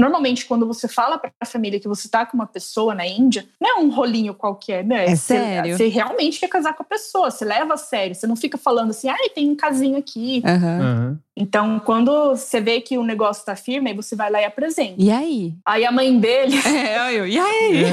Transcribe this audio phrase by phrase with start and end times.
[0.00, 3.46] normalmente quando você fala para a família que você tá com uma pessoa na Índia,
[3.60, 5.04] não é um rolinho qualquer, né?
[5.04, 5.76] É você, sério?
[5.76, 8.90] Você realmente quer casar com a pessoa, você leva a sério, você não fica falando
[8.90, 10.42] assim, ai, tem um casinho aqui.
[10.44, 10.80] Aham.
[10.80, 11.18] Aham.
[11.36, 14.96] Então, quando você vê que o negócio tá firme, aí você vai lá e apresenta.
[14.98, 15.54] E aí?
[15.64, 17.26] Aí a mãe dele, É, eu.
[17.26, 17.84] E aí?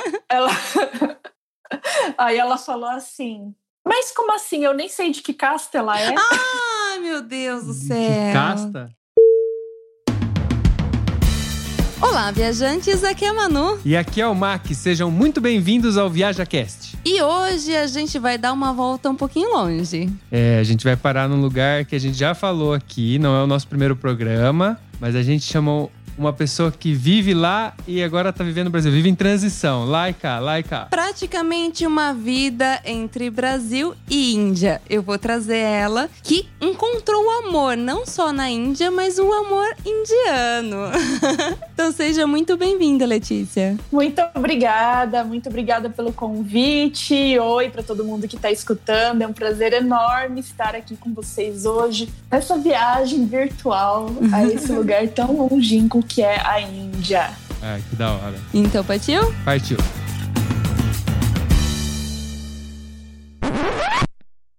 [0.28, 0.50] ela.
[2.16, 3.54] aí ela falou assim.
[3.86, 4.64] Mas como assim?
[4.64, 6.14] Eu nem sei de que casta ela é.
[6.16, 7.96] Ai, meu Deus do céu.
[7.96, 8.90] Que casta?
[12.00, 13.78] Olá, viajantes, aqui é a Manu.
[13.82, 16.98] E aqui é o Mac, sejam muito bem-vindos ao ViajaCast.
[17.02, 20.10] E hoje a gente vai dar uma volta um pouquinho longe.
[20.30, 23.42] É, a gente vai parar num lugar que a gente já falou aqui, não é
[23.42, 28.32] o nosso primeiro programa, mas a gente chamou uma pessoa que vive lá e agora
[28.32, 30.86] tá vivendo no Brasil, vive em transição, lá e cá, lá e cá.
[30.90, 34.80] Praticamente uma vida entre Brasil e Índia.
[34.88, 39.66] Eu vou trazer ela que encontrou o amor, não só na Índia, mas o amor
[39.84, 40.90] indiano.
[41.74, 43.76] então seja muito bem-vinda, Letícia.
[43.92, 47.38] Muito obrigada, muito obrigada pelo convite.
[47.38, 49.22] Oi para todo mundo que está escutando.
[49.22, 55.06] É um prazer enorme estar aqui com vocês hoje nessa viagem virtual a esse lugar
[55.08, 57.30] tão longínquo que é a Índia.
[57.62, 58.38] Ah, que da hora.
[58.54, 59.32] Então, partiu?
[59.44, 59.76] Partiu.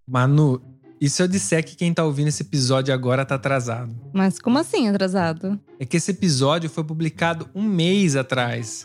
[0.06, 0.60] Manu,
[1.00, 3.94] e se eu disser que quem tá ouvindo esse episódio agora tá atrasado?
[4.12, 5.58] Mas como assim atrasado?
[5.78, 8.84] É que esse episódio foi publicado um mês atrás.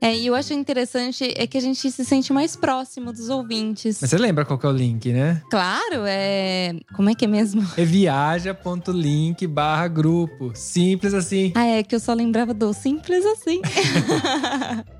[0.00, 3.98] É, e eu acho interessante é que a gente se sente mais próximo dos ouvintes.
[4.00, 5.42] Mas você lembra qual que é o link, né?
[5.50, 6.74] Claro, é.
[6.94, 7.66] Como é que é mesmo?
[7.76, 10.52] É viaja.link barra grupo.
[10.54, 11.52] Simples assim.
[11.54, 13.60] Ah, é que eu só lembrava do simples assim.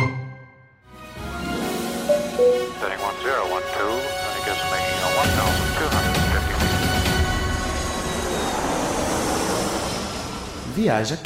[10.75, 11.17] Viaja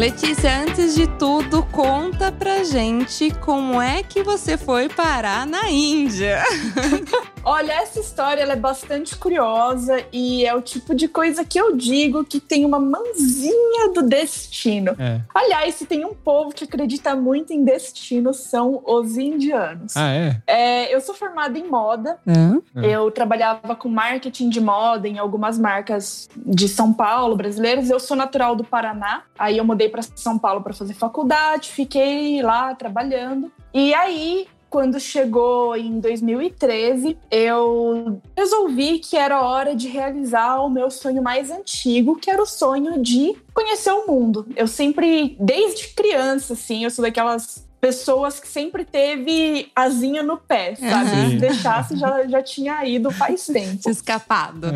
[0.00, 6.42] Letícia, antes de tudo, conta pra gente como é que você foi parar na Índia.
[7.44, 11.76] Olha, essa história ela é bastante curiosa e é o tipo de coisa que eu
[11.76, 14.94] digo que tem uma mãozinha do destino.
[14.98, 15.20] É.
[15.34, 19.96] Aliás, se tem um povo que acredita muito em destino, são os indianos.
[19.96, 20.42] Ah, é?
[20.46, 22.18] É, eu sou formada em moda?
[22.26, 22.94] É.
[22.94, 27.90] eu trabalhava com marketing de moda em algumas marcas de São Paulo, brasileiras.
[27.90, 32.40] Eu sou natural do Paraná, aí eu mudei para São Paulo para fazer faculdade, fiquei
[32.42, 33.52] lá trabalhando.
[33.74, 40.90] E aí, quando chegou em 2013, eu resolvi que era hora de realizar o meu
[40.90, 44.46] sonho mais antigo, que era o sonho de conhecer o mundo.
[44.54, 50.74] Eu sempre, desde criança, assim, eu sou daquelas pessoas que sempre teve asinha no pé,
[50.74, 51.10] sabe?
[51.10, 51.30] Aham.
[51.30, 53.78] Se deixasse, já, já tinha ido faz tempo.
[53.78, 54.68] Tinha escapado.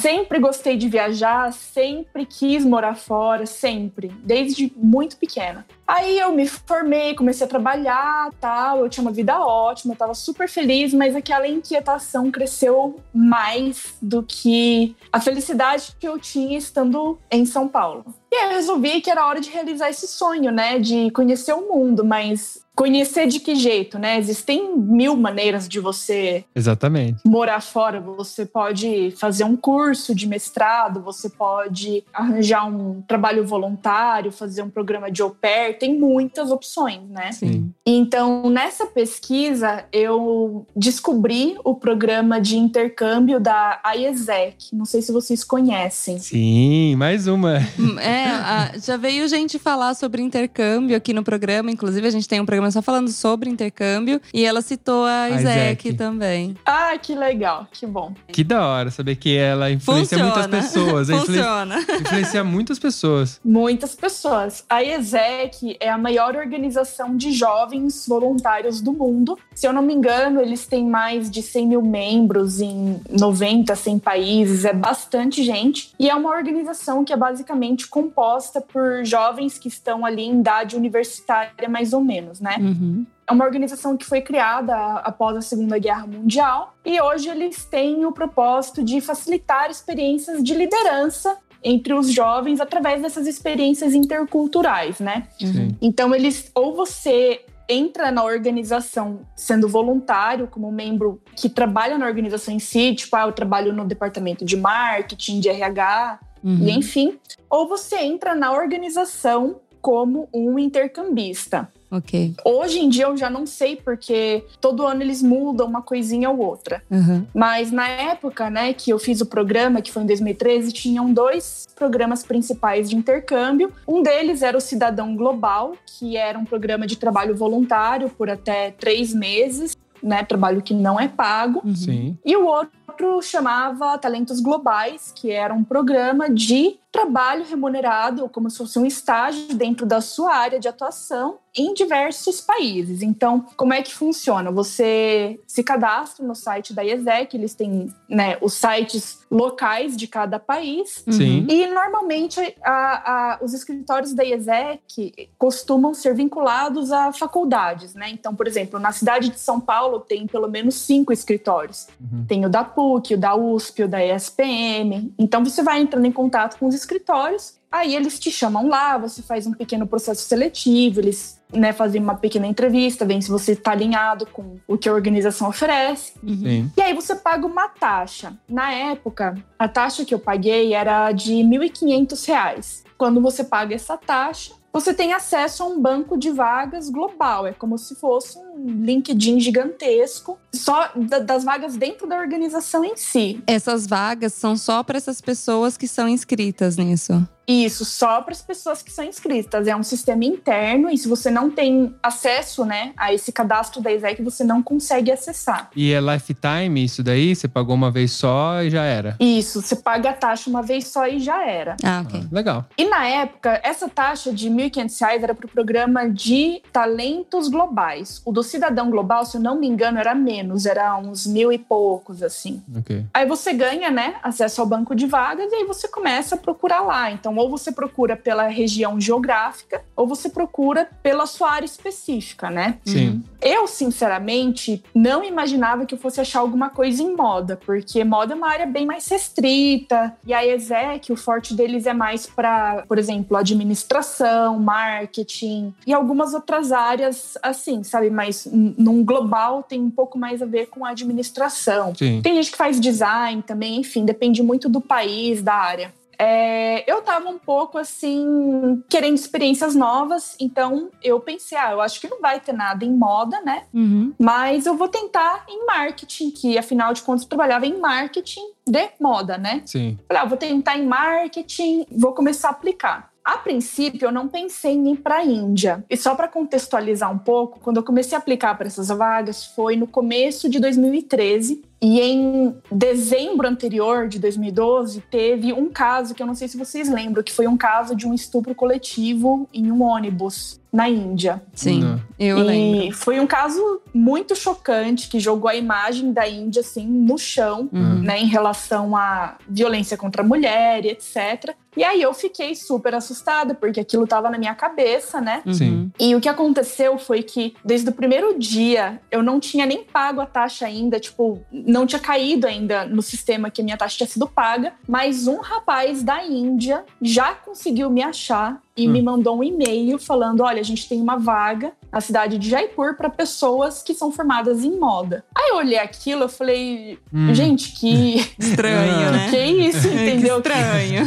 [0.00, 5.66] Sempre gostei de viajar, sempre quis morar fora, sempre, desde muito pequena.
[5.86, 10.14] Aí eu me formei, comecei a trabalhar, tal, eu tinha uma vida ótima, eu tava
[10.14, 17.18] super feliz, mas aquela inquietação cresceu mais do que a felicidade que eu tinha estando
[17.30, 18.04] em São Paulo.
[18.32, 21.68] E aí eu resolvi que era hora de realizar esse sonho, né, de conhecer o
[21.68, 24.18] mundo, mas Conhecer de que jeito, né?
[24.18, 27.20] Existem mil maneiras de você Exatamente.
[27.24, 28.00] morar fora.
[28.00, 34.68] Você pode fazer um curso de mestrado, você pode arranjar um trabalho voluntário, fazer um
[34.70, 37.30] programa de au pair, tem muitas opções, né?
[37.32, 37.72] Sim.
[37.86, 44.70] Então, nessa pesquisa, eu descobri o programa de intercâmbio da IESEC.
[44.72, 46.18] Não sei se vocês conhecem.
[46.18, 47.58] Sim, mais uma.
[47.78, 51.70] Hum, É, a- já veio gente falar sobre intercâmbio aqui no programa.
[51.70, 54.20] Inclusive, a gente tem um programa só falando sobre intercâmbio.
[54.32, 55.92] E ela citou a A Isaac Isaac.
[55.94, 56.56] também.
[56.64, 58.14] Ah, que legal, que bom.
[58.28, 60.48] Que da hora saber que ela influencia Funciona.
[60.48, 61.08] muitas pessoas.
[61.10, 61.78] Influencia, Funciona.
[62.00, 63.40] influencia muitas pessoas.
[63.44, 64.64] Muitas pessoas.
[64.68, 69.38] A IESEC é a maior organização de jovens voluntários do mundo.
[69.54, 73.98] Se eu não me engano, eles têm mais de 100 mil membros em 90, 100
[73.98, 74.64] países.
[74.64, 75.92] É bastante gente.
[75.98, 80.76] E é uma organização que é basicamente composta por jovens que estão ali em idade
[80.76, 82.53] universitária, mais ou menos, né?
[82.60, 83.06] Uhum.
[83.26, 88.04] É uma organização que foi criada após a Segunda Guerra Mundial e hoje eles têm
[88.04, 95.26] o propósito de facilitar experiências de liderança entre os jovens através dessas experiências interculturais, né?
[95.38, 95.74] Sim.
[95.80, 102.52] Então eles ou você entra na organização sendo voluntário como membro que trabalha na organização
[102.52, 106.58] em si, tipo, ah, eu trabalho no departamento de marketing, de RH, Uhum.
[106.68, 107.18] e enfim,
[107.48, 111.72] ou você entra na organização como um intercambista.
[111.90, 112.34] Ok.
[112.44, 116.38] Hoje em dia eu já não sei porque todo ano eles mudam uma coisinha ou
[116.38, 116.82] outra.
[116.90, 117.26] Uhum.
[117.34, 121.66] Mas na época, né, que eu fiz o programa, que foi em 2013, tinham dois
[121.76, 123.72] programas principais de intercâmbio.
[123.86, 128.70] Um deles era o Cidadão Global, que era um programa de trabalho voluntário por até
[128.70, 131.62] três meses, né, trabalho que não é pago.
[131.64, 131.74] Uhum.
[131.74, 132.18] Sim.
[132.24, 132.83] E o outro
[133.22, 139.52] chamava Talentos Globais, que era um programa de trabalho remunerado, como se fosse um estágio
[139.56, 143.02] dentro da sua área de atuação em diversos países.
[143.02, 144.52] Então, como é que funciona?
[144.52, 150.38] Você se cadastra no site da IESEC, eles têm né, os sites locais de cada
[150.38, 151.02] país.
[151.10, 151.44] Sim.
[151.50, 158.08] E normalmente a- a- os escritórios da IESEC costumam ser vinculados a faculdades, né?
[158.10, 161.88] Então, por exemplo, na cidade de São Paulo tem pelo menos cinco escritórios.
[162.00, 162.24] Uhum.
[162.28, 165.12] Tem o da PUC, o da USP, o da ESPM.
[165.18, 169.22] Então você vai entrando em contato com os escritórios, aí eles te chamam lá, você
[169.22, 173.72] faz um pequeno processo seletivo, eles né, fazem uma pequena entrevista, veem se você está
[173.72, 176.12] alinhado com o que a organização oferece.
[176.22, 176.36] Uhum.
[176.36, 176.72] Sim.
[176.76, 178.36] E aí você paga uma taxa.
[178.48, 182.84] Na época, a taxa que eu paguei era de 1.500 reais.
[182.96, 187.46] Quando você paga essa taxa, você tem acesso a um banco de vagas global.
[187.46, 192.96] É como se fosse um LinkedIn gigantesco, só da- das vagas dentro da organização em
[192.96, 193.42] si.
[193.46, 197.26] Essas vagas são só para essas pessoas que são inscritas nisso.
[197.46, 199.66] Isso, só para as pessoas que são inscritas.
[199.68, 203.92] É um sistema interno e se você não tem acesso né, a esse cadastro da
[203.92, 205.68] ISEC, você não consegue acessar.
[205.76, 207.36] E é lifetime isso daí?
[207.36, 209.14] Você pagou uma vez só e já era.
[209.20, 211.76] Isso, você paga a taxa uma vez só e já era.
[211.84, 212.22] Ah, ok.
[212.24, 212.64] Ah, legal.
[212.78, 218.22] E na época, essa taxa de R$ 1.500 era para o programa de talentos globais.
[218.24, 221.58] O do Cidadão Global, se eu não me engano, era menos, era uns mil e
[221.58, 222.62] poucos, assim.
[222.78, 223.04] Ok.
[223.12, 226.80] Aí você ganha, né, acesso ao banco de vagas e aí você começa a procurar
[226.80, 227.10] lá.
[227.10, 232.78] Então, ou você procura pela região geográfica, ou você procura pela sua área específica, né?
[232.84, 233.22] Sim.
[233.40, 238.36] Eu, sinceramente, não imaginava que eu fosse achar alguma coisa em moda, porque moda é
[238.36, 240.14] uma área bem mais restrita.
[240.26, 246.34] E a ESEC, o forte deles é mais para, por exemplo, administração, marketing e algumas
[246.34, 248.10] outras áreas assim, sabe?
[248.34, 251.94] Mas num global tem um pouco mais a ver com a administração.
[251.94, 252.20] Sim.
[252.22, 255.94] Tem gente que faz design também, enfim, depende muito do país, da área.
[256.16, 262.00] É, eu tava um pouco assim, querendo experiências novas, então eu pensei, ah, eu acho
[262.00, 263.64] que não vai ter nada em moda, né?
[263.74, 264.12] Uhum.
[264.16, 268.90] Mas eu vou tentar em marketing, que afinal de contas eu trabalhava em marketing de
[269.00, 269.62] moda, né?
[269.66, 269.98] Sim.
[270.06, 273.10] Falei, ah, vou tentar em marketing, vou começar a aplicar.
[273.24, 275.82] A princípio, eu não pensei em ir para a Índia.
[275.88, 279.76] E só para contextualizar um pouco, quando eu comecei a aplicar para essas vagas foi
[279.76, 281.62] no começo de 2013.
[281.80, 286.88] E em dezembro anterior de 2012, teve um caso que eu não sei se vocês
[286.88, 291.40] lembram, que foi um caso de um estupro coletivo em um ônibus na Índia.
[291.54, 292.00] Sim, Não.
[292.18, 292.96] eu e lembro.
[292.96, 298.00] foi um caso muito chocante que jogou a imagem da Índia assim no chão, Uhum.
[298.02, 301.54] né, em relação à violência contra a mulher e etc.
[301.76, 305.42] E aí eu fiquei super assustada porque aquilo estava na minha cabeça, né?
[305.46, 305.52] Uhum.
[305.54, 305.92] Sim.
[305.98, 310.20] E o que aconteceu foi que desde o primeiro dia eu não tinha nem pago
[310.20, 314.08] a taxa ainda, tipo, não tinha caído ainda no sistema que a minha taxa tinha
[314.08, 319.44] sido paga, mas um rapaz da Índia já conseguiu me achar e me mandou um
[319.44, 323.94] e-mail falando: olha, a gente tem uma vaga na cidade de Jaipur para pessoas que
[323.94, 325.24] são formadas em moda.
[325.36, 327.32] Aí eu olhei aquilo, eu falei, Hum.
[327.32, 329.28] gente, que Estranho, né?
[329.30, 330.42] que isso, entendeu?
[330.42, 331.04] Que estranho.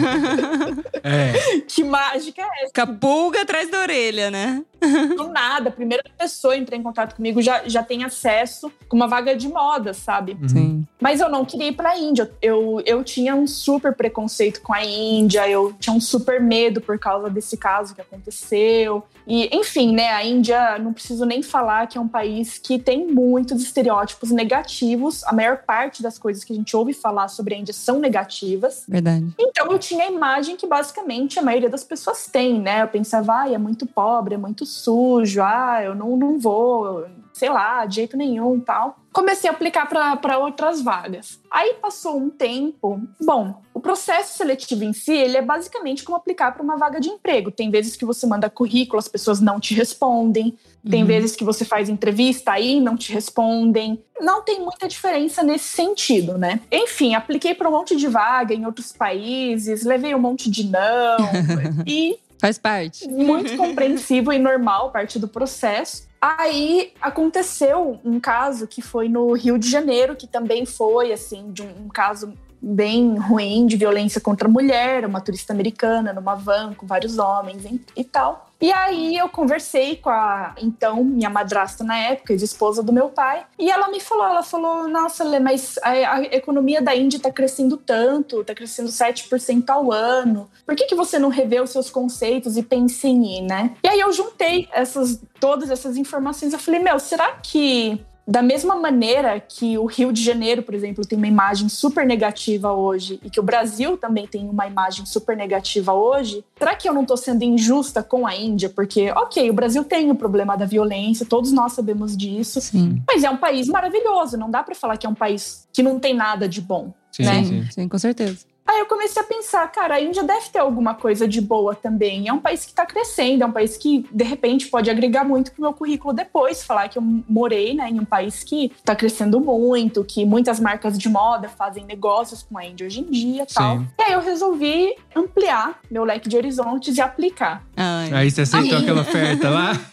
[1.04, 1.58] É.
[1.68, 2.74] Que mágica é essa?
[2.74, 4.64] Capulga atrás da orelha, né?
[4.80, 8.96] Do nada, a primeira pessoa a entrar em contato comigo já, já tem acesso com
[8.96, 10.38] uma vaga de moda, sabe?
[10.42, 10.50] Uhum.
[10.50, 10.88] Sim.
[11.00, 12.32] Mas eu não queria ir pra Índia.
[12.42, 16.98] Eu, eu tinha um super preconceito com a Índia, eu tinha um super medo por
[17.00, 19.04] causa desse caso que aconteceu.
[19.26, 23.08] E, enfim, né, a Índia, não preciso nem falar que é um país que tem
[23.08, 25.24] muitos estereótipos negativos.
[25.26, 28.84] A maior parte das coisas que a gente ouve falar sobre a Índia são negativas.
[28.88, 29.28] Verdade.
[29.38, 32.84] Então eu tinha a imagem que basicamente a maioria das pessoas tem, né?
[32.84, 37.50] Eu pensava, ah, é muito pobre, é muito sujo, ah, eu não, não vou, sei
[37.50, 38.98] lá, de jeito nenhum tal.
[39.14, 41.40] Comecei a aplicar para outras vagas.
[41.50, 43.02] Aí passou um tempo.
[43.20, 47.10] Bom, o processo seletivo em si, ele é basicamente como aplicar para uma vaga de
[47.10, 47.50] emprego.
[47.50, 50.56] Tem vezes que você manda currículo, as pessoas não te respondem.
[50.88, 51.08] Tem Uhum.
[51.08, 54.02] vezes que você faz entrevista aí não te respondem.
[54.22, 56.60] Não tem muita diferença nesse sentido, né?
[56.72, 61.18] Enfim, apliquei para um monte de vaga em outros países, levei um monte de não
[61.86, 63.08] e Faz parte.
[63.08, 66.08] muito compreensível e normal parte do processo.
[66.22, 71.62] Aí aconteceu um caso que foi no Rio de Janeiro, que também foi assim de
[71.62, 76.74] um, um caso bem ruim de violência contra a mulher, uma turista americana numa van
[76.74, 78.47] com vários homens e, e tal.
[78.60, 83.46] E aí eu conversei com a então minha madrasta na época, ex-esposa do meu pai,
[83.58, 87.32] e ela me falou, ela falou: "Nossa, Lê, mas a, a economia da Índia tá
[87.32, 90.50] crescendo tanto, tá crescendo 7% ao ano.
[90.66, 93.88] Por que que você não revê os seus conceitos e pensa em ir, né?" E
[93.88, 99.40] aí eu juntei essas todas essas informações, eu falei: "Meu, será que da mesma maneira
[99.40, 103.40] que o Rio de Janeiro, por exemplo, tem uma imagem super negativa hoje e que
[103.40, 107.44] o Brasil também tem uma imagem super negativa hoje, será que eu não estou sendo
[107.44, 108.68] injusta com a Índia?
[108.70, 113.02] Porque, ok, o Brasil tem o problema da violência, todos nós sabemos disso, Sim.
[113.08, 115.98] mas é um país maravilhoso, não dá para falar que é um país que não
[115.98, 116.94] tem nada de bom.
[117.12, 117.44] Sim, Né?
[117.46, 117.66] sim.
[117.72, 118.46] Sim, com certeza.
[118.68, 122.28] Aí eu comecei a pensar, cara, a Índia deve ter alguma coisa de boa também.
[122.28, 125.52] É um país que está crescendo, é um país que, de repente, pode agregar muito
[125.52, 126.64] pro meu currículo depois.
[126.64, 130.98] Falar que eu morei né, em um país que está crescendo muito, que muitas marcas
[130.98, 133.82] de moda fazem negócios com a Índia hoje em dia e tal.
[133.98, 137.64] E aí eu resolvi ampliar meu leque de horizontes e aplicar.
[137.76, 138.12] Ai.
[138.14, 138.84] Aí você aceitou Aí.
[138.84, 139.72] aquela oferta lá?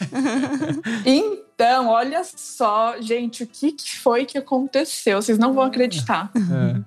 [1.07, 1.44] Então,
[1.89, 5.21] olha só, gente, o que, que foi que aconteceu?
[5.21, 6.31] Vocês não vão acreditar.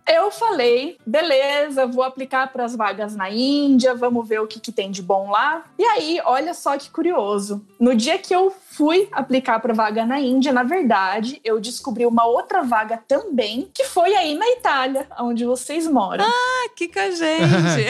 [0.06, 0.18] É.
[0.18, 4.72] Eu falei, beleza, vou aplicar para as vagas na Índia, vamos ver o que, que
[4.72, 5.66] tem de bom lá.
[5.78, 7.66] E aí, olha só que curioso.
[7.80, 12.26] No dia que eu fui aplicar para vaga na Índia, na verdade, eu descobri uma
[12.26, 16.26] outra vaga também, que foi aí na Itália, onde vocês moram.
[16.66, 17.88] Aqui com a gente.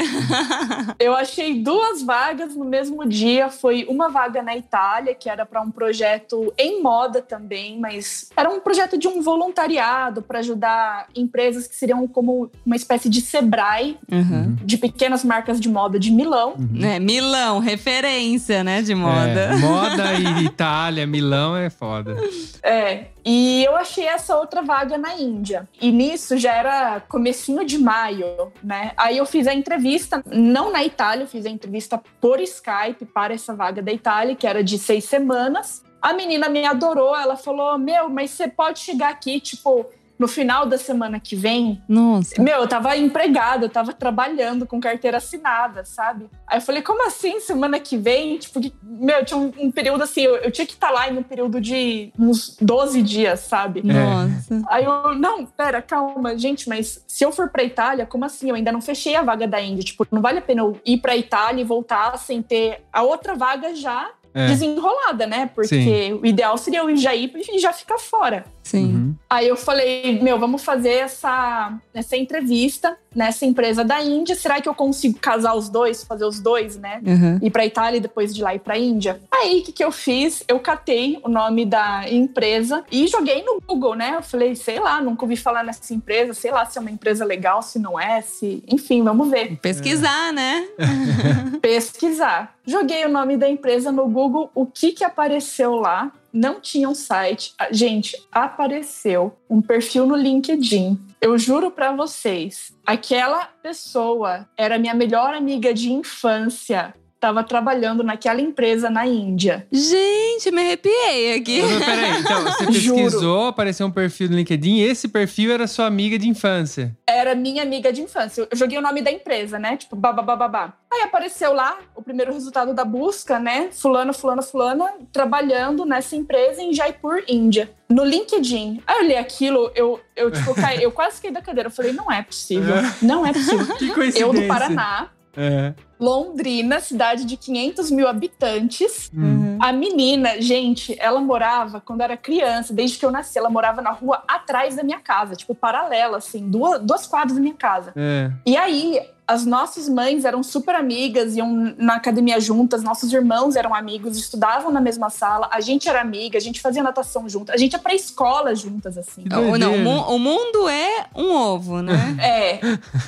[1.00, 3.50] Eu achei duas vagas no mesmo dia.
[3.50, 8.50] Foi uma vaga na Itália, que era para um projeto em moda também, mas era
[8.50, 13.98] um projeto de um voluntariado para ajudar empresas que seriam como uma espécie de Sebrae
[14.12, 14.56] Uhum.
[14.64, 16.56] de pequenas marcas de moda de Milão.
[16.82, 19.18] É, Milão, referência, né, de moda.
[19.52, 20.77] É, moda e Itália,
[21.08, 22.16] Milão é foda.
[22.64, 25.68] É, e eu achei essa outra vaga na Índia.
[25.82, 28.92] E nisso já era comecinho de maio, né?
[28.98, 33.34] Aí eu fiz a entrevista, não na Itália, eu fiz a entrevista por Skype para
[33.34, 35.84] essa vaga da Itália, que era de seis semanas.
[36.02, 39.86] A menina me adorou, ela falou: Meu, mas você pode chegar aqui, tipo,
[40.20, 42.42] no final da semana que vem, Nossa.
[42.42, 46.28] meu, eu tava empregada, eu tava trabalhando com carteira assinada, sabe?
[46.48, 48.38] Aí eu falei, como assim, semana que vem?
[48.38, 51.18] Tipo, que- meu, tinha um, um período assim, eu, eu tinha que estar lá em
[51.18, 53.82] um período de uns 12 dias, sabe?
[53.84, 54.62] Nossa.
[54.70, 58.50] Aí eu, não, pera, calma, gente, mas se eu for pra Itália, como assim?
[58.50, 59.84] Eu ainda não fechei a vaga da Índia.
[59.84, 63.36] Tipo, não vale a pena eu ir pra Itália e voltar sem ter a outra
[63.36, 64.48] vaga já É.
[64.48, 65.50] desenrolada, né?
[65.54, 68.46] Porque o ideal seria eu já ir e já ficar fora.
[68.68, 68.86] Sim.
[68.86, 69.16] Uhum.
[69.30, 74.36] Aí eu falei, meu, vamos fazer essa, essa entrevista nessa empresa da Índia.
[74.36, 77.02] Será que eu consigo casar os dois, fazer os dois, né?
[77.06, 77.40] Uhum.
[77.42, 79.22] Ir pra Itália e depois de lá ir pra Índia?
[79.32, 80.44] Aí, o que, que eu fiz?
[80.50, 84.16] Eu catei o nome da empresa e joguei no Google, né?
[84.18, 87.24] Eu falei, sei lá, nunca ouvi falar nessa empresa, sei lá se é uma empresa
[87.24, 88.62] legal, se não é, se...
[88.68, 89.58] Enfim, vamos ver.
[89.62, 90.68] Pesquisar, né?
[91.62, 92.54] Pesquisar.
[92.66, 96.12] Joguei o nome da empresa no Google, o que que apareceu lá?
[96.32, 97.54] Não tinha um site.
[97.58, 101.00] Ah, Gente, apareceu um perfil no LinkedIn.
[101.20, 106.94] Eu juro pra vocês, aquela pessoa era minha melhor amiga de infância.
[107.20, 109.66] Tava trabalhando naquela empresa na Índia.
[109.72, 111.62] Gente, me arrepiei aqui.
[111.64, 115.88] Mas peraí, então você pesquisou, apareceu um perfil no LinkedIn e esse perfil era sua
[115.88, 116.96] amiga de infância.
[117.10, 118.48] Era minha amiga de infância.
[118.52, 119.78] Eu joguei o nome da empresa, né?
[119.78, 120.74] Tipo, babá.
[120.94, 123.70] Aí apareceu lá o primeiro resultado da busca, né?
[123.72, 127.72] Fulano, fulano, fulana, trabalhando nessa empresa em Jaipur, Índia.
[127.90, 128.82] No LinkedIn.
[128.86, 131.68] Aí eu olhei aquilo, eu, eu, tipo, caí, eu quase caí da cadeira.
[131.68, 132.76] Eu falei, não é possível.
[133.02, 133.66] Não é possível.
[133.78, 134.22] Que coincidência.
[134.22, 135.74] Eu do Paraná, É.
[136.00, 139.12] Londrina, cidade de 500 mil habitantes.
[139.14, 139.58] Hum.
[139.60, 143.92] A menina, gente, ela morava quando era criança, desde que eu nasci, ela morava na
[143.92, 147.92] rua atrás da minha casa, tipo, paralela, assim, duas, duas quadras da minha casa.
[147.96, 148.32] É.
[148.46, 153.76] E aí, as nossas mães eram super amigas, iam na academia juntas, nossos irmãos eram
[153.76, 157.58] amigos, estudavam na mesma sala, a gente era amiga, a gente fazia natação junto, a
[157.58, 159.24] gente ia pra escola juntas, assim.
[159.26, 159.84] Ou não, o, doideira.
[159.84, 161.98] mu- o mundo é um ovo, né?
[162.24, 162.60] É,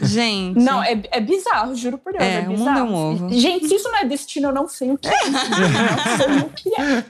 [0.01, 0.59] Gente.
[0.59, 2.23] não, é, é bizarro, juro por Deus.
[2.23, 2.79] É, É, o mundo bizarro.
[2.79, 3.29] é um ovo.
[3.33, 5.29] Gente, se isso não é destino, eu não sei o que é.
[5.29, 7.05] não sei o que é.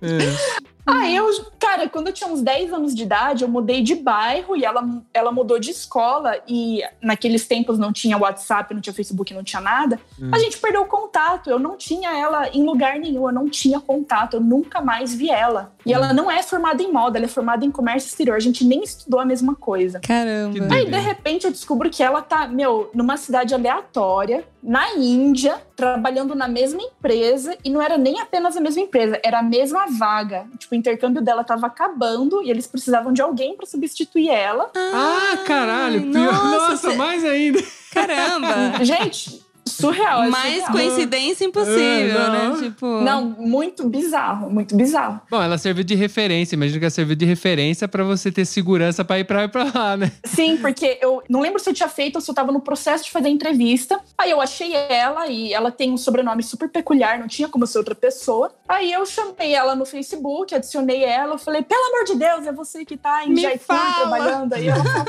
[0.02, 0.60] É.
[0.92, 1.26] Ah, eu,
[1.58, 4.86] cara, quando eu tinha uns 10 anos de idade, eu mudei de bairro e ela,
[5.14, 6.36] ela mudou de escola.
[6.48, 9.98] E naqueles tempos não tinha WhatsApp, não tinha Facebook, não tinha nada.
[10.20, 10.30] Hum.
[10.32, 11.48] A gente perdeu o contato.
[11.50, 15.30] Eu não tinha ela em lugar nenhum, eu não tinha contato, eu nunca mais vi
[15.30, 15.72] ela.
[15.84, 15.94] E Hum.
[15.94, 18.36] ela não é formada em moda, ela é formada em comércio exterior.
[18.36, 20.00] A gente nem estudou a mesma coisa.
[20.00, 20.74] Caramba.
[20.74, 26.34] Aí, de repente, eu descubro que ela tá, meu, numa cidade aleatória, na Índia, trabalhando
[26.34, 30.46] na mesma empresa, e não era nem apenas a mesma empresa, era a mesma vaga.
[30.58, 34.70] Tipo, o intercâmbio dela tava acabando e eles precisavam de alguém pra substituir ela.
[34.76, 36.00] Ah, caralho.
[36.04, 36.32] Ai, Pior.
[36.32, 37.60] nossa, Nossa, cê- mais ainda.
[37.92, 38.84] Caramba.
[38.84, 40.24] Gente, surreal.
[40.24, 40.72] é Mais surreal.
[40.72, 41.80] coincidência impossível,
[42.20, 42.48] É, né?
[42.48, 42.60] não.
[42.62, 42.86] Tipo.
[43.00, 45.20] Não, muito bizarro, muito bizarro.
[45.30, 46.54] Bom, ela serviu de referência.
[46.54, 49.96] Imagina que ela serviu de referência pra você ter segurança pra ir pra, pra lá,
[49.96, 50.12] né?
[50.24, 53.04] Sim, porque eu não lembro se eu tinha feito ou se eu tava no processo
[53.04, 54.00] de fazer a entrevista.
[54.18, 57.78] Aí eu achei ela e ela tem um sobrenome super peculiar, não tinha como ser
[57.78, 58.52] outra pessoa.
[58.68, 62.52] Aí eu chamei ela no Facebook, adicionei ela, eu falei, pelo amor de Deus, é
[62.52, 64.52] você que tá em Me Jaipur trabalhando.
[64.54, 65.04] Aí ela falou,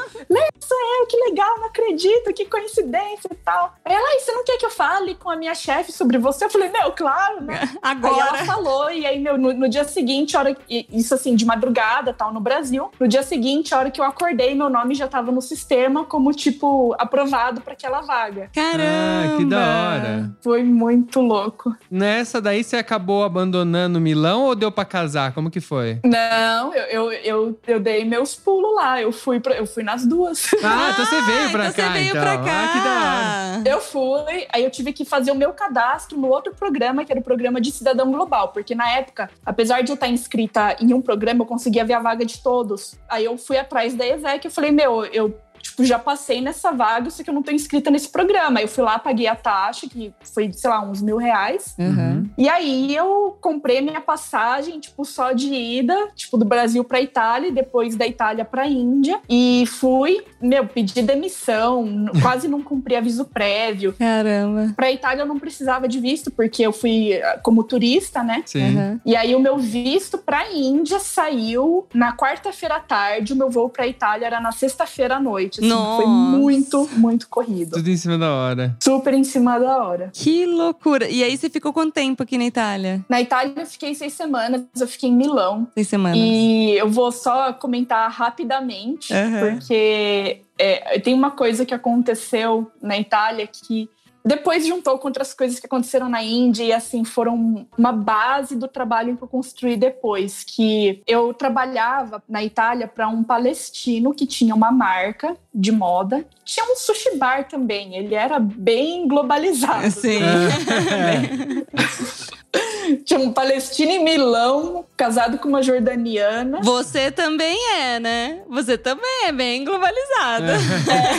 [0.60, 3.74] sou eu, que legal, não acredito, que coincidência e tal.
[3.86, 6.46] Aí ela, "Ai, você não quer que eu fale com a minha chefe sobre você?
[6.46, 7.60] Eu falei, meu, claro, né?
[7.82, 8.46] Aí ela Agora.
[8.46, 12.14] falou, e aí, meu, no, no dia seguinte, a hora, que- isso assim, de madrugada,
[12.14, 12.92] tal, no Brasil.
[13.00, 16.32] No dia seguinte, a hora que eu acordei, meu nome já tava no sistema como,
[16.34, 18.50] tipo, aprovado pra aquela vaga.
[18.54, 19.34] Caramba.
[19.34, 20.32] Ah, que da hora.
[20.44, 21.76] Foi muito louco.
[21.90, 25.34] Nessa daí você acabou abandonando Milão ou deu pra casar?
[25.34, 26.00] Como que foi?
[26.04, 30.06] Não, eu, eu, eu, eu dei meus pulos lá, eu fui, pra, eu fui nas
[30.06, 30.50] duas.
[30.64, 32.22] Ah, então você veio pra então cá, Você veio então.
[32.22, 32.52] pra cá.
[32.52, 33.70] Ah, que da hora.
[33.76, 37.20] Eu fui, aí eu tive que fazer o meu cadastro no outro programa, que era
[37.20, 41.02] o programa de cidadão global, porque na época, apesar de eu estar inscrita em um
[41.02, 42.96] programa, eu conseguia ver a vaga de todos.
[43.10, 47.10] Aí eu fui atrás da ESEC e falei, meu, eu tipo, já passei nessa vaga,
[47.10, 48.62] só que eu não tô inscrita nesse programa.
[48.62, 51.76] Eu fui lá, paguei a taxa, que foi, sei lá, uns mil reais.
[51.78, 52.30] Uhum.
[52.38, 57.50] E aí eu comprei minha passagem, tipo, só de ida, tipo, do Brasil pra Itália,
[57.50, 59.20] e depois da Itália pra Índia.
[59.30, 61.86] E fui, meu, pedi demissão,
[62.22, 63.94] quase não cumpri aviso prévio.
[63.94, 64.74] Caramba.
[64.76, 68.44] Pra Itália eu não precisava de visto, porque eu fui eh, como turista, né?
[68.46, 68.76] Sim.
[68.76, 69.00] Uhum.
[69.06, 73.70] E aí o meu visto pra Índia saiu na quarta-feira à tarde, o meu voo
[73.70, 75.51] pra Itália era na sexta-feira à noite.
[75.60, 76.04] Assim, Nossa.
[76.04, 77.72] Foi muito, muito corrido.
[77.78, 78.76] Tudo em cima da hora.
[78.82, 80.10] Super em cima da hora.
[80.14, 81.10] Que loucura.
[81.10, 83.04] E aí você ficou quanto tempo aqui na Itália?
[83.10, 85.68] Na Itália eu fiquei seis semanas, eu fiquei em Milão.
[85.74, 86.18] Seis semanas.
[86.22, 89.40] E eu vou só comentar rapidamente, Uhum.
[89.56, 93.90] porque é, tem uma coisa que aconteceu na Itália que
[94.24, 98.68] depois juntou com outras coisas que aconteceram na Índia e assim foram uma base do
[98.68, 104.54] trabalho que eu construí depois, que eu trabalhava na Itália para um palestino que tinha
[104.54, 109.90] uma marca de moda, tinha um sushi bar também, ele era bem globalizado.
[109.92, 110.20] Sim.
[113.06, 116.60] Tinha um palestino em Milão, casado com uma jordaniana.
[116.62, 118.42] Você também é, né?
[118.50, 120.58] Você também é bem globalizada.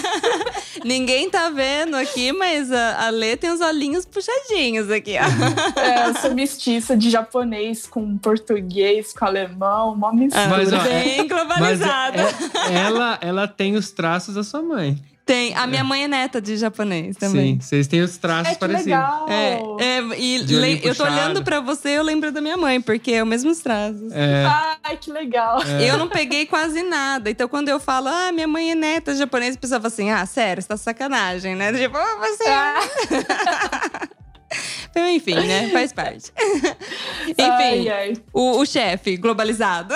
[0.84, 5.80] Ninguém tá vendo aqui, mas a, a Lê tem os olhinhos puxadinhos aqui, ó.
[5.80, 10.48] É, eu sou mestiça de japonês com português, com alemão, uma mistura.
[10.48, 12.22] Mas, ó, bem Mas globalizada.
[12.22, 14.98] é- ela, ela tem os traços da sua mãe.
[15.32, 15.54] Tem.
[15.54, 17.54] A minha mãe é neta de japonês também.
[17.54, 18.84] Sim, vocês têm os traços É que parecidos.
[18.86, 19.26] legal.
[19.30, 22.80] É, é, e De le- eu tô olhando pra você, eu lembro da minha mãe,
[22.82, 24.12] porque é o mesmo traços.
[24.12, 24.44] É,
[24.84, 25.62] Ai, que legal.
[25.80, 27.30] Eu não peguei quase nada.
[27.30, 30.26] Então, quando eu falo, ah, minha mãe é neta japonesa, a pessoa fala assim, ah,
[30.26, 31.72] sério, você tá sacanagem, né?
[31.72, 32.44] Tipo, ah, você.
[32.48, 34.08] Ah,
[34.96, 35.68] enfim, né?
[35.70, 36.33] Faz parte.
[37.28, 38.12] enfim, ai, ai.
[38.33, 39.94] o, o chefe globalizado.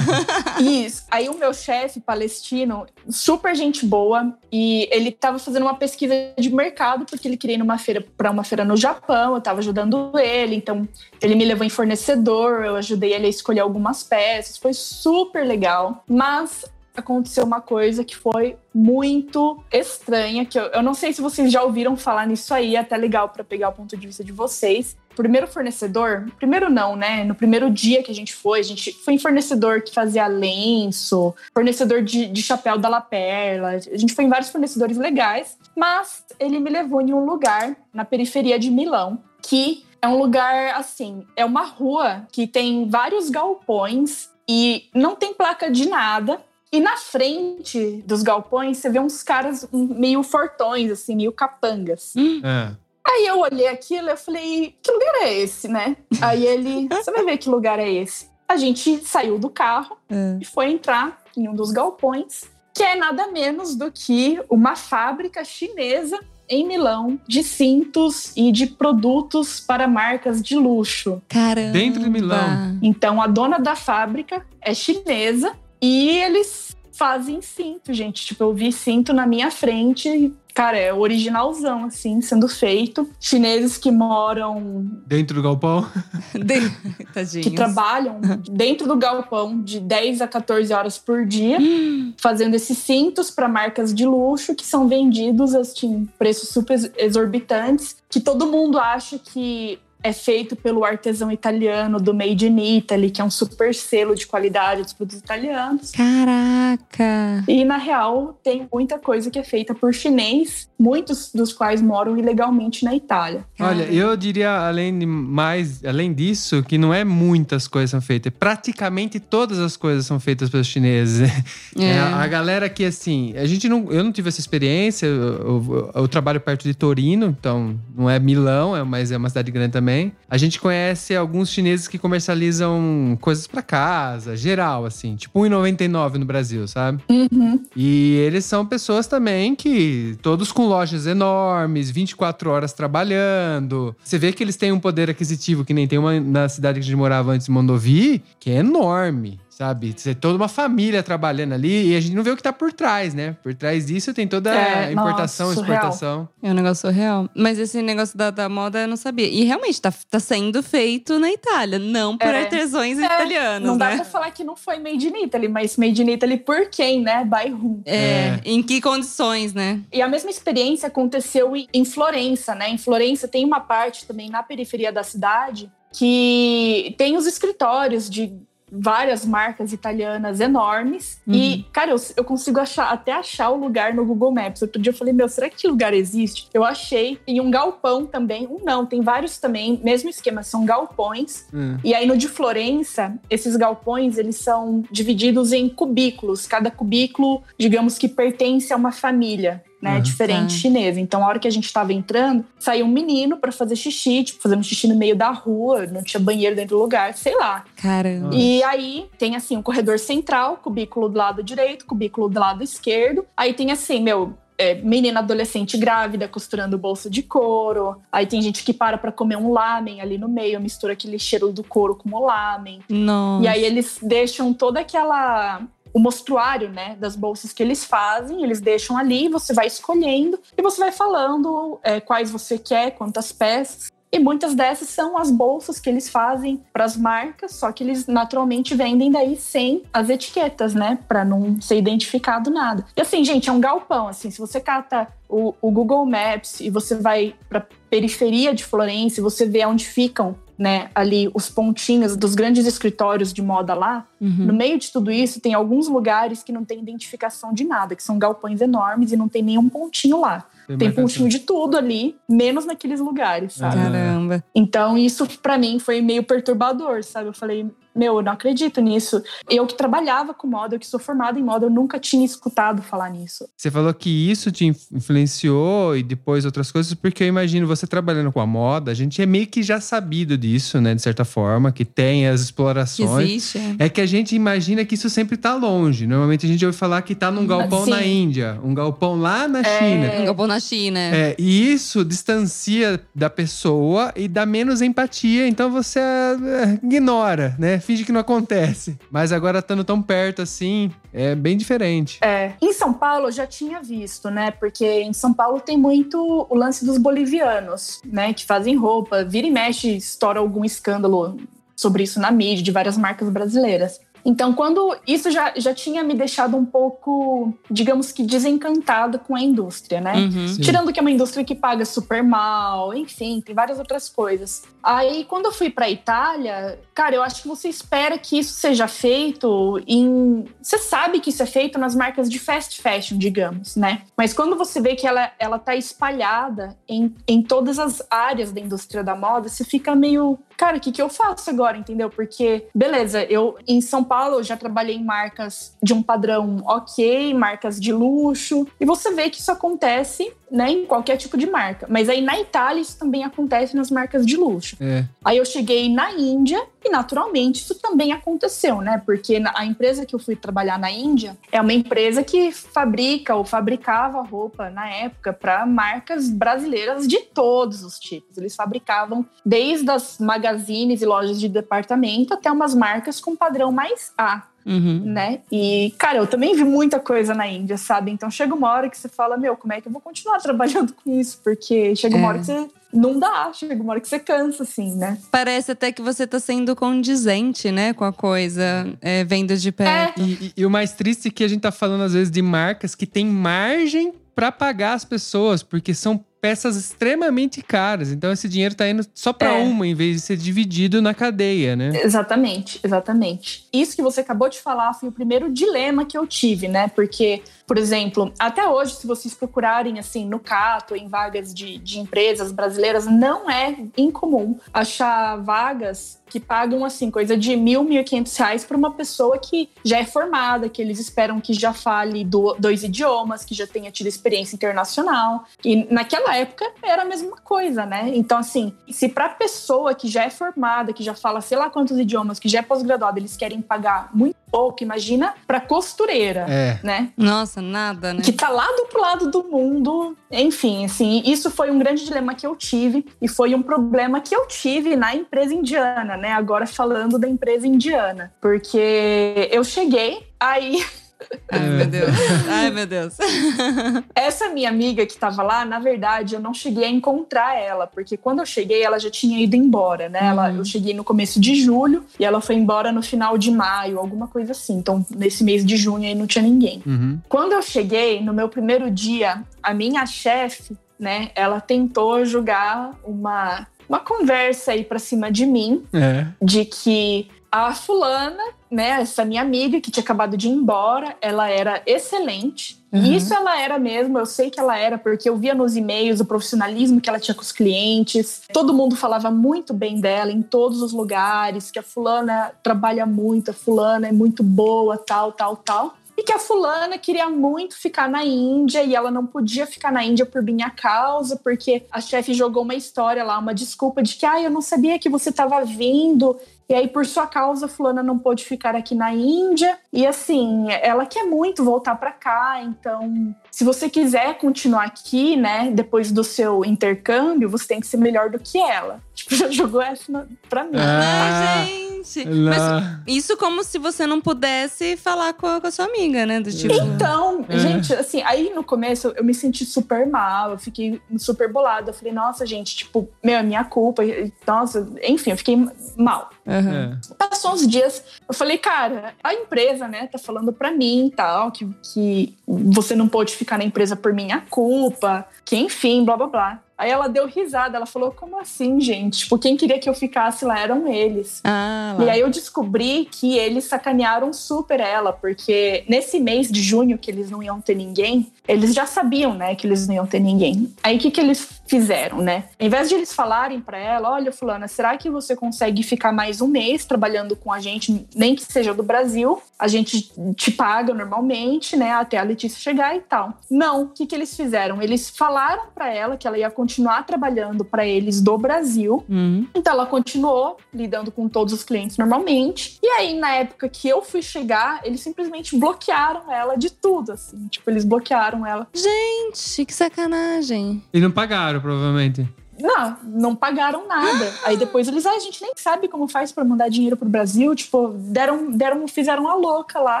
[0.60, 1.04] Isso.
[1.10, 6.52] Aí o meu chefe palestino, super gente boa, e ele tava fazendo uma pesquisa de
[6.52, 10.12] mercado porque ele queria ir numa feira para uma feira no Japão, eu tava ajudando
[10.18, 10.88] ele, então
[11.22, 16.04] ele me levou em fornecedor, eu ajudei ele a escolher algumas peças, foi super legal.
[16.08, 16.64] Mas
[16.96, 21.62] aconteceu uma coisa que foi muito estranha, que eu, eu não sei se vocês já
[21.62, 24.96] ouviram falar nisso aí, é até legal para pegar o ponto de vista de vocês.
[25.14, 27.24] Primeiro fornecedor, primeiro não, né?
[27.24, 31.34] No primeiro dia que a gente foi, a gente foi em fornecedor que fazia lenço,
[31.54, 36.24] fornecedor de, de chapéu da La Perla, a gente foi em vários fornecedores legais, mas
[36.38, 41.26] ele me levou em um lugar na periferia de Milão, que é um lugar assim,
[41.34, 46.40] é uma rua que tem vários galpões e não tem placa de nada.
[46.72, 52.12] E na frente dos galpões você vê uns caras meio fortões, assim, meio capangas.
[52.16, 52.72] É.
[53.08, 55.96] Aí eu olhei aquilo e eu falei, que lugar é esse, né?
[56.20, 58.28] Aí ele, você vai ver que lugar é esse.
[58.48, 60.38] A gente saiu do carro É.
[60.40, 65.44] e foi entrar em um dos galpões, que é nada menos do que uma fábrica
[65.44, 71.20] chinesa em Milão de cintos e de produtos para marcas de luxo.
[71.28, 71.72] Caramba.
[71.72, 72.78] Dentro de Milão.
[72.82, 75.52] Então a dona da fábrica é chinesa
[75.86, 78.26] e eles fazem cinto, gente.
[78.26, 80.34] Tipo, eu vi cinto na minha frente.
[80.52, 83.08] Cara, é originalzão, assim, sendo feito.
[83.20, 85.86] Chineses que moram, Dentro do galpão.
[86.34, 87.04] De...
[87.12, 87.46] Tadinhos.
[87.46, 88.20] que trabalham
[88.50, 91.58] dentro do galpão de 10 a 14 horas por dia,
[92.18, 98.20] fazendo esses cintos para marcas de luxo que são vendidos assim, preços super exorbitantes, que
[98.20, 103.24] todo mundo acha que é feito pelo artesão italiano do Made in Italy, que é
[103.24, 105.90] um super selo de qualidade dos produtos italianos.
[105.90, 107.44] Caraca.
[107.48, 112.16] E na real, tem muita coisa que é feita por chinês, muitos dos quais moram
[112.18, 113.44] ilegalmente na Itália.
[113.58, 118.32] Olha, eu diria, além de mais, além disso, que não é muitas coisas são feitas.
[118.38, 121.30] Praticamente todas as coisas são feitas pelos chineses.
[121.78, 121.90] É.
[121.90, 123.92] É, a galera que, assim, a gente não.
[123.92, 125.04] Eu não tive essa experiência.
[125.06, 129.28] Eu, eu- eu trabalho perto de Torino, então não é Milão, é, mas é uma
[129.28, 130.10] cidade grande também.
[130.28, 136.24] A gente conhece alguns chineses que comercializam coisas pra casa, geral, assim, tipo 1,99 no
[136.24, 137.02] Brasil, sabe?
[137.10, 137.60] Uhum.
[137.76, 143.94] E eles são pessoas também que, todos com lojas enormes, 24 horas trabalhando.
[144.02, 146.84] Você vê que eles têm um poder aquisitivo que nem tem uma na cidade que
[146.84, 149.40] a gente morava antes, Mondovi, que é enorme.
[149.56, 149.94] Sabe?
[149.96, 152.74] Você toda uma família trabalhando ali e a gente não vê o que tá por
[152.74, 153.34] trás, né?
[153.42, 156.28] Por trás disso tem toda É, a importação, nossa, exportação.
[156.42, 157.26] É um negócio real.
[157.34, 159.26] Mas esse negócio da, da moda eu não sabia.
[159.26, 162.40] E realmente tá, tá sendo feito na Itália, não por É.
[162.40, 163.96] artesãos É, italianos, Não dá né?
[163.96, 167.24] pra falar que não foi made in Italy, mas made in Italy por quem, né?
[167.24, 167.80] By whom?
[167.86, 168.40] É, É.
[168.44, 169.80] Em que condições, né?
[169.90, 172.68] E a mesma experiência aconteceu em- em Florença, né?
[172.68, 175.70] Em Florença tem uma parte também na periferia da cidade
[176.10, 178.34] que tem os escritórios de
[178.70, 181.20] várias marcas italianas enormes.
[181.26, 184.62] E, cara, eu, eu consigo achar até achar o lugar no Google Maps.
[184.62, 186.48] Outro dia eu falei, meu, será que esse lugar existe?
[186.52, 187.18] Eu achei.
[187.26, 188.46] Em um galpão também.
[188.46, 189.80] Um não, tem vários também.
[189.82, 191.46] Mesmo esquema, são galpões.
[191.52, 191.76] Hum.
[191.84, 196.46] E aí no de Florença, esses galpões, eles são divididos em cubículos.
[196.46, 200.02] Cada cubículo, digamos que pertence a uma família, né, Uhum.
[200.02, 200.60] diferente Tá.
[200.60, 201.00] chinesa.
[201.00, 204.42] Então, a hora que a gente tava entrando, saiu um menino para fazer xixi, tipo,
[204.42, 207.64] fazendo xixi no meio da rua, não tinha banheiro dentro do lugar, sei lá.
[207.76, 208.30] Caramba.
[208.34, 213.24] E aí tem assim um corredor central, cubículo do lado direito, cubículo do lado esquerdo.
[213.36, 218.00] Aí tem assim, meu, é, menina adolescente grávida costurando bolsa de couro.
[218.10, 221.52] Aí tem gente que para pra comer um lamen ali no meio, mistura aquele cheiro
[221.52, 222.80] do couro com o lamen.
[222.88, 223.44] Nossa.
[223.44, 225.60] E aí eles deixam toda aquela
[225.96, 230.60] o mostruário, né, das bolsas que eles fazem, eles deixam ali, você vai escolhendo e
[230.60, 233.90] você vai falando é, quais você quer, quantas peças.
[234.12, 238.06] E muitas dessas são as bolsas que eles fazem para as marcas, só que eles
[238.06, 242.84] naturalmente vendem daí sem as etiquetas, né, para não ser identificado nada.
[242.94, 246.68] E assim, gente, é um galpão, assim, se você cata o, o Google Maps e
[246.68, 252.34] você vai para periferia de Florença, você vê onde ficam né, ali os pontinhos dos
[252.34, 254.46] grandes escritórios de moda lá, Uhum.
[254.46, 258.02] no meio de tudo isso tem alguns lugares que não tem identificação de nada, que
[258.02, 260.46] são galpões enormes e não tem nenhum pontinho lá.
[260.66, 261.04] Tem marcação.
[261.04, 263.76] pontinho de tudo ali, menos naqueles lugares, sabe?
[263.76, 264.42] Caramba.
[264.54, 267.28] Então isso pra mim foi meio perturbador, sabe?
[267.28, 269.22] Eu falei, meu, eu não acredito nisso.
[269.48, 272.82] Eu que trabalhava com moda, eu que sou formada em moda, eu nunca tinha escutado
[272.82, 273.48] falar nisso.
[273.56, 277.86] Você falou que isso te inf- influenciou e depois outras coisas, porque eu imagino você
[277.86, 281.24] trabalhando com a moda, a gente é meio que já sabido disso, né, de certa
[281.24, 283.26] forma, que tem as Que explorações.
[283.28, 283.58] existe.
[283.78, 283.86] é.
[283.86, 286.06] É que a gente imagina que isso sempre tá longe.
[286.06, 287.90] Normalmente a gente ouve falar que tá num galpão Sim.
[287.90, 290.12] na Índia, um galpão lá na China.
[290.20, 290.98] Um galpão na China.
[290.98, 297.78] É, e isso distancia da pessoa e dá menos empatia, então você é, ignora, né?
[297.86, 298.98] Finge que não acontece.
[299.12, 302.18] Mas agora estando tão perto assim, é bem diferente.
[302.20, 304.50] É, em São Paulo eu já tinha visto, né?
[304.50, 306.18] Porque em São Paulo tem muito
[306.50, 308.32] o lance dos bolivianos, né?
[308.32, 311.36] Que fazem roupa, vira e mexe, estoura algum escândalo
[311.76, 314.00] sobre isso na mídia, de várias marcas brasileiras.
[314.26, 319.40] Então, quando isso já, já tinha me deixado um pouco, digamos que desencantada com a
[319.40, 320.14] indústria, né?
[320.16, 320.56] Uhum.
[320.60, 324.64] Tirando que é uma indústria que paga super mal, enfim, tem várias outras coisas.
[324.82, 328.88] Aí, quando eu fui pra Itália, cara, eu acho que você espera que isso seja
[328.88, 330.44] feito em.
[330.60, 334.02] Você sabe que isso é feito nas marcas de fast fashion, digamos, né?
[334.16, 338.60] Mas quando você vê que ela, ela tá espalhada em, em todas as áreas da
[338.60, 340.36] indústria da moda, você fica meio.
[340.56, 342.08] Cara, o que, que eu faço agora, entendeu?
[342.08, 347.34] Porque, beleza, eu em São Paulo eu já trabalhei em marcas de um padrão ok,
[347.34, 351.86] marcas de luxo, e você vê que isso acontece né, em qualquer tipo de marca.
[351.88, 354.76] Mas aí na Itália isso também acontece nas marcas de luxo.
[354.80, 355.04] É.
[355.24, 359.02] Aí eu cheguei na Índia e naturalmente isso também aconteceu, né?
[359.04, 363.44] Porque a empresa que eu fui trabalhar na Índia é uma empresa que fabrica ou
[363.44, 368.38] fabricava roupa na época para marcas brasileiras de todos os tipos.
[368.38, 374.12] Eles fabricavam desde as magazines e lojas de departamento até umas marcas com padrão mais
[374.16, 375.02] A Uhum.
[375.04, 375.38] né?
[375.50, 378.10] E, cara, eu também vi muita coisa na Índia, sabe?
[378.10, 380.92] Então chega uma hora que você fala, meu, como é que eu vou continuar trabalhando
[380.92, 381.40] com isso?
[381.44, 382.28] Porque chega uma É.
[382.30, 385.18] hora que você não dá, chega uma hora que você cansa, assim, né?
[385.30, 388.62] Parece até que você tá sendo condizente, né, com a coisa,
[389.00, 390.20] é, vendo de perto.
[390.20, 392.42] E, e- e o mais triste é que a gente tá falando, às vezes, de
[392.42, 398.12] marcas que têm margem pra pagar as pessoas, porque são peças extremamente caras.
[398.12, 399.62] Então, esse dinheiro tá indo só pra É.
[399.64, 401.90] uma, em vez de ser dividido na cadeia, né?
[402.04, 403.66] Exatamente, exatamente.
[403.72, 406.86] Isso que você acabou de falar foi o primeiro dilema que eu tive, né?
[406.86, 411.98] Porque, por exemplo, até hoje, se vocês procurarem assim no Cato, em vagas de, de
[411.98, 418.04] empresas brasileiras, não é incomum achar vagas que pagam assim coisa de mil, mil e
[418.04, 422.24] quinhentos reais para uma pessoa que já é formada, que eles esperam que já fale
[422.24, 425.44] do- dois idiomas, que já tenha tido experiência internacional.
[425.64, 428.10] E naquela época era a mesma coisa, né?
[428.14, 431.98] Então assim, se para pessoa que já é formada, que já fala sei lá quantos
[431.98, 436.78] idiomas, que já é pós-graduada, eles querem pagar muito pouco, imagina para costureira, É.
[436.82, 437.10] né?
[437.16, 438.22] Nossa, nada, né?
[438.22, 440.16] que tá lá do outro lado do mundo.
[440.30, 444.34] Enfim, assim, isso foi um grande dilema que eu tive e foi um problema que
[444.34, 446.32] eu tive na empresa indiana, né?
[446.32, 450.84] Agora falando da empresa indiana, porque eu cheguei aí
[451.50, 452.10] Ai, meu Deus.
[452.48, 453.16] Ai, meu Deus.
[454.14, 458.16] essa minha amiga que tava lá, na verdade, eu não cheguei a encontrar ela, porque
[458.18, 460.18] quando eu cheguei, ela já tinha ido embora, né?
[460.22, 460.58] Ela, Uhum.
[460.58, 464.28] eu cheguei no começo de julho e ela foi embora no final de maio, alguma
[464.28, 464.74] coisa assim.
[464.76, 466.82] Então, nesse mês de junho aí não tinha ninguém.
[466.86, 467.18] Uhum.
[467.28, 473.66] Quando eu cheguei, no meu primeiro dia, a minha chefe, né, ela tentou jogar uma,
[473.88, 476.26] uma conversa aí pra cima de mim, É.
[476.42, 481.48] de que a fulana, né, essa minha amiga que tinha acabado de ir embora, ela
[481.48, 482.76] era excelente.
[482.92, 483.02] Uhum.
[483.02, 486.24] Isso ela era mesmo, eu sei que ela era, porque eu via nos e-mails o
[486.24, 488.42] profissionalismo que ela tinha com os clientes.
[488.52, 493.50] Todo mundo falava muito bem dela em todos os lugares, que a fulana trabalha muito,
[493.50, 495.94] a fulana é muito boa, tal, tal, tal.
[496.26, 500.26] Que a fulana queria muito ficar na Índia e ela não podia ficar na Índia
[500.26, 504.42] por minha causa, porque a chefe jogou uma história lá, uma desculpa de que, ah,
[504.42, 506.36] eu não sabia que você estava vindo.
[506.68, 509.78] E aí, por sua causa, fulana não pôde ficar aqui na Índia.
[509.92, 512.60] E assim, ela quer muito voltar para cá.
[512.60, 517.96] Então, se você quiser continuar aqui, né, depois do seu intercâmbio, você tem que ser
[517.96, 519.00] melhor do que ela.
[519.16, 520.72] Tipo, já jogou essa na- pra mim.
[520.76, 521.62] Ah.
[521.62, 522.28] Ai, gente.
[522.28, 522.60] Mas
[523.06, 526.38] isso como se você não pudesse falar com a, com a sua amiga, né?
[526.38, 526.74] Do tipo.
[526.74, 527.58] Então, É.
[527.58, 531.88] gente, assim, aí no começo eu me senti super mal, eu fiquei super bolada.
[531.92, 534.02] Eu falei, nossa, gente, tipo, meu, é minha culpa.
[534.46, 535.56] Nossa, enfim, eu fiquei
[535.96, 536.28] mal.
[536.46, 536.98] Aham.
[537.18, 537.24] É.
[537.26, 541.50] Passou uns dias, eu falei, cara, a empresa, né, tá falando pra mim e tal,
[541.50, 546.26] que, que você não pôde ficar na empresa por minha culpa, que enfim, blá blá
[546.26, 546.62] blá.
[546.78, 549.20] Aí ela deu risada, ela falou, como assim, gente?
[549.20, 551.40] Tipo, quem queria que eu ficasse lá eram eles.
[551.42, 551.96] Ah.
[552.00, 557.10] E aí eu descobri que eles sacanearam super ela, porque nesse mês de junho que
[557.10, 560.70] eles não iam ter ninguém, eles já sabiam, né, que eles não iam ter ninguém.
[560.82, 562.44] Aí o que que eles fizeram, né?
[562.58, 566.40] Em vez de eles falarem pra ela, olha, fulana, será que você consegue ficar mais
[566.40, 569.40] um mês trabalhando com a gente, nem que seja do Brasil?
[569.58, 573.34] A gente te paga normalmente, né, até a Letícia chegar e tal.
[573.50, 574.80] Não, o que que eles fizeram?
[574.82, 579.46] Eles falaram pra ela que ela ia continuar trabalhando pra eles do Brasil, Uhum.
[579.54, 582.78] então ela continuou lidando com todos os clientes normalmente.
[582.82, 587.46] E aí, na época que eu fui chegar, eles simplesmente bloquearam ela de tudo, assim.
[587.48, 588.66] Tipo, eles bloquearam ela.
[588.74, 590.82] Gente, que sacanagem.
[590.92, 592.28] E não pagaram, provavelmente.
[592.60, 594.32] Não, não pagaram nada.
[594.44, 597.54] Aí depois eles, ah, a gente nem sabe como faz pra mandar dinheiro pro Brasil.
[597.54, 600.00] Tipo, deram, deram, fizeram uma louca lá.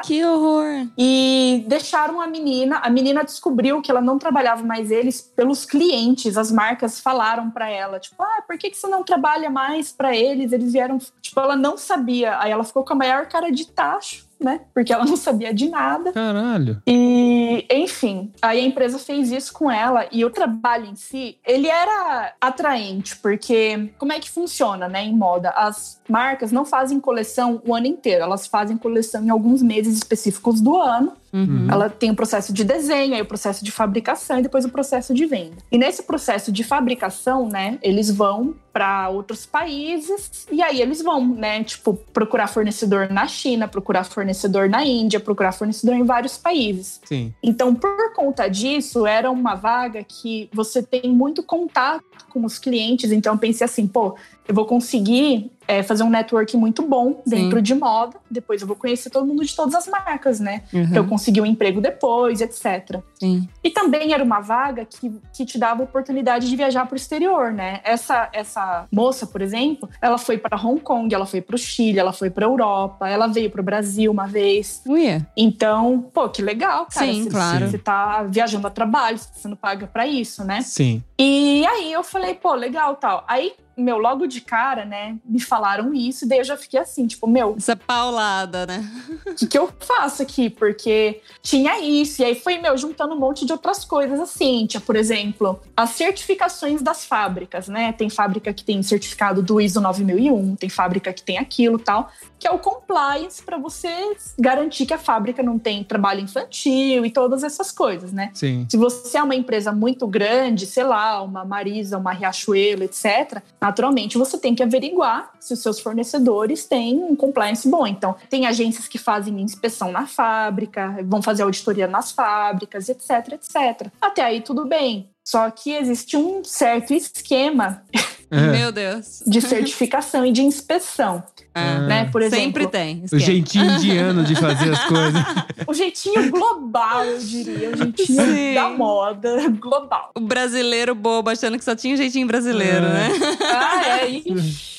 [0.00, 0.86] Que horror.
[0.96, 2.78] E deixaram a menina.
[2.78, 6.36] A menina descobriu que ela não trabalhava mais eles pelos clientes.
[6.36, 10.16] As marcas falaram pra ela, tipo, ah, por que, que você não trabalha mais pra
[10.16, 10.52] eles?
[10.52, 10.98] Eles vieram.
[11.20, 12.38] Tipo, ela não sabia.
[12.38, 14.25] Aí ela ficou com a maior cara de tacho.
[14.38, 14.60] Né?
[14.74, 16.12] Porque ela não sabia de nada.
[16.12, 16.82] Caralho.
[16.86, 21.68] E, enfim, aí a empresa fez isso com ela e o trabalho em si, ele
[21.68, 25.50] era atraente, porque como é que funciona, né, em moda?
[25.50, 30.60] As marcas não fazem coleção o ano inteiro, elas fazem coleção em alguns meses específicos
[30.60, 31.12] do ano.
[31.32, 31.66] Uhum.
[31.70, 35.12] Ela tem o processo de desenho, aí o processo de fabricação e depois o processo
[35.12, 35.56] de venda.
[35.70, 41.26] E nesse processo de fabricação, né, eles vão para outros países e aí eles vão,
[41.26, 47.00] né, tipo, procurar fornecedor na China, procurar fornecedor na Índia, procurar fornecedor em vários países.
[47.04, 47.32] Sim.
[47.42, 53.12] Então, por conta disso, era uma vaga que você tem muito contato com os clientes.
[53.12, 54.14] Então, eu pensei assim, pô,
[54.46, 58.16] eu vou conseguir é, fazer um network muito bom dentro de moda.
[58.30, 60.62] Depois eu vou conhecer todo mundo de todas as marcas, né?
[60.72, 60.88] Uhum.
[60.88, 63.00] Pra eu conseguir um emprego depois, etc.
[63.18, 63.48] Sim.
[63.62, 67.52] E também era uma vaga que, que te dava oportunidade de viajar para o exterior,
[67.52, 67.80] né?
[67.84, 71.98] Essa, essa moça, por exemplo, ela foi para Hong Kong, ela foi para o Chile,
[71.98, 74.82] ela foi para Europa, ela veio para o Brasil uma vez.
[74.86, 75.26] Uia.
[75.36, 77.06] Então, pô, que legal, cara.
[77.06, 77.68] Sim, Você- claro.
[77.70, 80.60] Você tá viajando a trabalho, você tá sendo paga para isso, né?
[80.62, 81.02] Sim.
[81.18, 83.24] E aí eu falei, pô, legal, tal.
[83.26, 87.06] Aí, meu, logo de cara, né, me falaram isso, e daí eu já fiquei assim,
[87.06, 88.88] tipo, meu, Essa paulada, né?
[89.26, 90.48] o que, que eu faço aqui?
[90.48, 94.66] Porque tinha isso, e aí foi, meu, juntando um monte de outras coisas assim.
[94.66, 97.92] Tinha, por exemplo, as certificações das fábricas, né?
[97.92, 102.46] Tem fábrica que tem certificado do ISO 9001, tem fábrica que tem aquilo tal, que
[102.46, 107.42] é o compliance para você garantir que a fábrica não tem trabalho infantil e todas
[107.42, 108.30] essas coisas, né?
[108.34, 108.66] Sim.
[108.68, 114.18] Se você é uma empresa muito grande, sei lá, uma Marisa, uma Riachuelo, etc., naturalmente
[114.18, 117.86] você tem que averiguar se os seus fornecedores têm um compliance bom.
[117.86, 123.88] Então, tem agências que fazem inspeção na fábrica, vão fazer auditoria nas fábricas, etc, etc.
[124.00, 125.08] Até aí tudo bem.
[125.24, 127.82] Só que existe um certo esquema
[128.30, 128.40] É.
[128.50, 129.22] Meu Deus.
[129.26, 131.22] de certificação e de inspeção,
[131.54, 132.04] Ah, né?
[132.10, 133.04] Por exemplo, Sempre tem.
[133.12, 135.22] O jeitinho indiano de fazer as coisas.
[135.66, 138.54] o jeitinho global, eu diria, o jeitinho Sim.
[138.54, 140.10] da moda global.
[140.16, 142.92] O brasileiro bobo achando que só tinha um jeitinho brasileiro, É.
[142.92, 143.08] né?
[143.52, 144.08] Ah, é.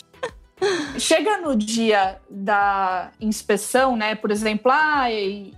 [0.60, 1.00] E...
[1.00, 4.16] Chega no dia da inspeção, né?
[4.16, 5.06] Por exemplo, ah,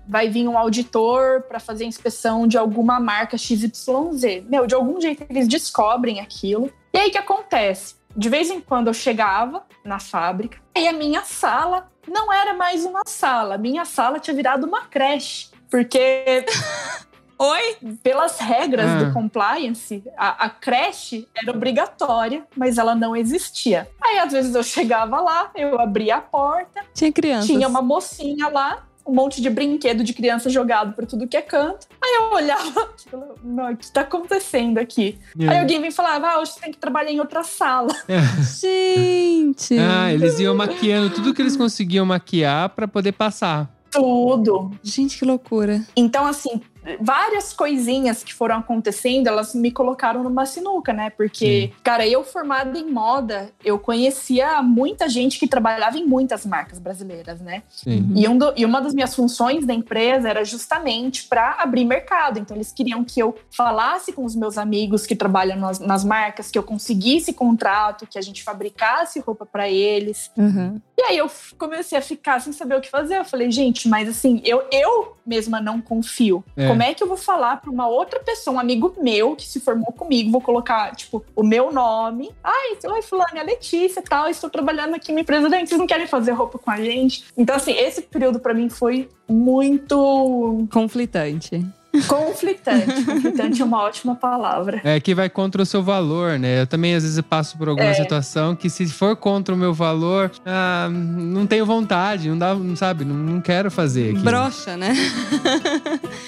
[0.08, 4.44] vai vir um auditor para fazer a inspeção de alguma marca XYZ.
[4.50, 6.70] Meu, de algum jeito eles descobrem aquilo.
[6.94, 7.96] E aí o que acontece?
[8.16, 12.86] De vez em quando eu chegava na fábrica e a minha sala não era mais
[12.86, 13.58] uma sala.
[13.58, 15.50] Minha sala tinha virado uma creche.
[15.70, 16.44] Porque
[17.38, 17.78] Oi?
[18.04, 19.04] pelas regras Ah.
[19.04, 23.90] do compliance, a, a creche era obrigatória, mas ela não existia.
[24.02, 27.46] Aí, às vezes, eu chegava lá, eu abria a porta, Tinha crianças.
[27.48, 31.42] tinha uma mocinha lá, um monte de brinquedo de criança jogado por tudo que é
[31.42, 31.88] canto.
[32.02, 35.18] Aí eu olhava, aquilo, "Não, o que tá acontecendo aqui?
[35.40, 37.90] Aí alguém vem e falava, ah, hoje você tem que trabalhar em outra sala.
[38.62, 39.78] Gente.
[39.80, 43.70] Ah, eles iam maquiando tudo que eles conseguiam maquiar pra poder passar.
[43.92, 44.72] Tudo.
[44.84, 45.82] Gente, que loucura.
[45.96, 46.62] Então, assim,
[47.00, 51.10] várias coisinhas que foram acontecendo, elas me colocaram numa sinuca, né?
[51.10, 56.80] Porque, cara, eu formada em moda, eu conhecia muita gente que trabalhava em muitas marcas
[56.80, 57.64] brasileiras, né?
[57.70, 58.12] Sim.
[58.16, 62.40] E, um do- e uma das minhas funções da empresa era justamente para abrir mercado.
[62.40, 66.50] Então, eles queriam que eu falasse com os meus amigos que trabalham nas, nas marcas,
[66.50, 70.32] que eu conseguisse contrato, que a gente fabricasse roupa para eles.
[70.38, 70.80] Uhum.
[70.98, 73.18] E aí eu comecei a ficar sem saber o que fazer.
[73.18, 76.44] Eu falei, gente, mas assim, eu, eu mesma não confio.
[76.58, 76.68] É.
[76.68, 79.60] Como é que eu vou falar para uma outra pessoa, um amigo meu que se
[79.60, 82.32] formou comigo, vou colocar, tipo, o meu nome.
[82.44, 85.88] Ai, oi, fulano, é a Letícia tal, estou trabalhando aqui numa empresa, daí vocês não
[85.88, 87.26] querem fazer roupa com a gente?
[87.38, 91.66] Então, assim, esse período para mim foi muito Conflitante.
[92.08, 93.04] Conflitante.
[93.04, 94.82] conflitante é uma ótima palavra.
[94.84, 96.62] É que vai contra o seu valor, né?
[96.62, 97.94] Eu também às vezes passo por alguma É.
[97.94, 102.76] situação que se for contra o meu valor, ah, não tenho vontade, não dá, não
[102.76, 104.24] sabe, não, não quero fazer aqui.
[104.24, 104.94] Brocha, né?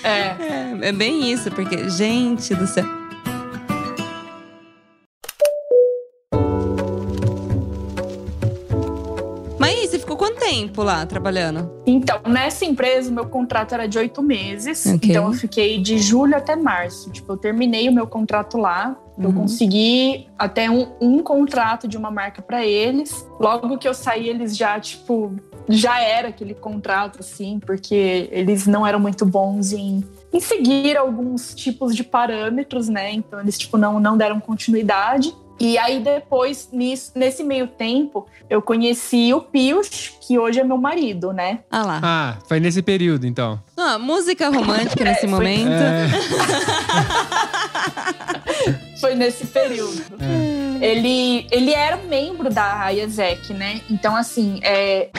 [0.04, 0.10] É.
[0.12, 2.86] É, é bem isso, porque, gente do céu.
[10.22, 11.72] Quanto tempo lá trabalhando?
[11.84, 14.86] Então, nessa empresa, o meu contrato era de oito meses.
[14.86, 15.10] Ok.
[15.10, 17.10] Então, eu fiquei de julho até março.
[17.10, 18.96] Tipo, eu terminei o meu contrato lá.
[19.18, 19.34] Eu Uhum.
[19.36, 23.28] consegui até um, um contrato de uma marca para eles.
[23.40, 25.34] Logo que eu saí, eles já, tipo,
[25.68, 31.56] já era aquele contrato, assim, porque eles não eram muito bons em, em seguir alguns
[31.56, 33.12] tipos de parâmetros, né?
[33.12, 35.36] Então, eles, tipo, não, não deram continuidade.
[35.64, 40.78] E aí depois, nisso, nesse meio tempo, eu conheci o Pius, que hoje é meu
[40.78, 41.60] marido, né?
[41.70, 42.00] Ah lá.
[42.04, 43.62] Ah, foi nesse período, então.
[43.78, 45.70] Ah, música romântica nesse foi- momento.
[45.70, 46.08] É,
[49.00, 50.04] Foi nesse período.
[50.80, 53.82] Ele, ele era membro da IESEC, né?
[53.90, 55.10] Então, assim, é,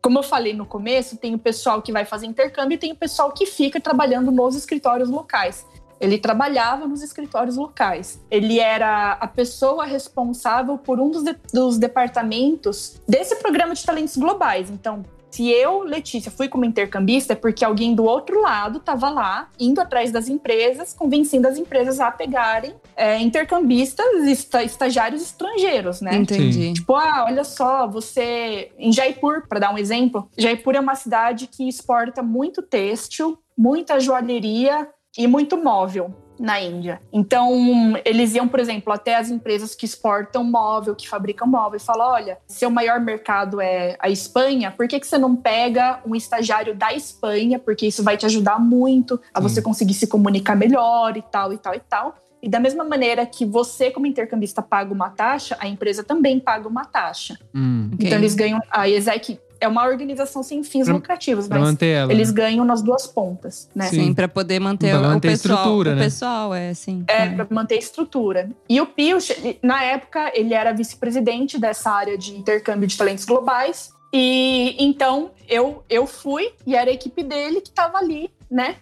[0.00, 2.96] como eu falei no começo, tem o pessoal que vai fazer intercâmbio e tem o
[2.96, 5.64] pessoal que fica trabalhando nos escritórios locais.
[6.02, 8.20] Ele trabalhava nos escritórios locais.
[8.30, 14.16] Ele era a pessoa responsável por um dos, de- dos departamentos desse programa de talentos
[14.16, 14.68] globais.
[14.68, 19.48] Então, se eu, Letícia, fui como intercambista, é porque alguém do outro lado estava lá,
[19.58, 26.16] indo atrás das empresas, convencendo as empresas a pegarem é, intercambistas, esta- estagiários estrangeiros, né?
[26.16, 26.74] Entendi.
[26.74, 28.72] Tipo, ah, olha só, você.
[28.78, 33.98] Em Jaipur, para dar um exemplo, Jaipur é uma cidade que exporta muito têxtil, muita
[34.00, 34.86] joalheria
[35.16, 37.00] e muito móvel na Índia.
[37.12, 41.80] Então, eles iam, por exemplo, até as empresas que exportam móvel, que fabricam móvel, e
[41.80, 46.16] falam: olha, seu maior mercado é a Espanha, por que, que você não pega um
[46.16, 47.58] estagiário da Espanha?
[47.58, 51.58] Porque isso vai te ajudar muito a você conseguir se comunicar melhor e tal, e
[51.58, 52.14] tal, e tal.
[52.42, 56.66] E da mesma maneira que você, como intercambista, paga uma taxa, a empresa também paga
[56.66, 57.38] uma taxa.
[57.54, 58.06] hum, Ok.
[58.06, 58.60] Então eles ganham.
[58.68, 62.12] A ESEC é uma organização sem fins Pra- lucrativos, pra mas ela.
[62.12, 62.34] eles né?
[62.34, 63.86] ganham nas duas pontas, né?
[63.86, 64.06] Sim.
[64.06, 65.56] Sim, pra poder manter, Pra o- manter o a pessoal.
[65.58, 66.02] estrutura, o né?
[66.04, 67.04] pessoal, é assim.
[67.06, 68.50] É, para manter a estrutura.
[68.68, 68.86] E o
[69.32, 73.92] ele- na época, ele era vice-presidente dessa área de intercâmbio de talentos globais.
[74.12, 78.76] E então eu, eu fui e era a equipe dele que estava ali, né?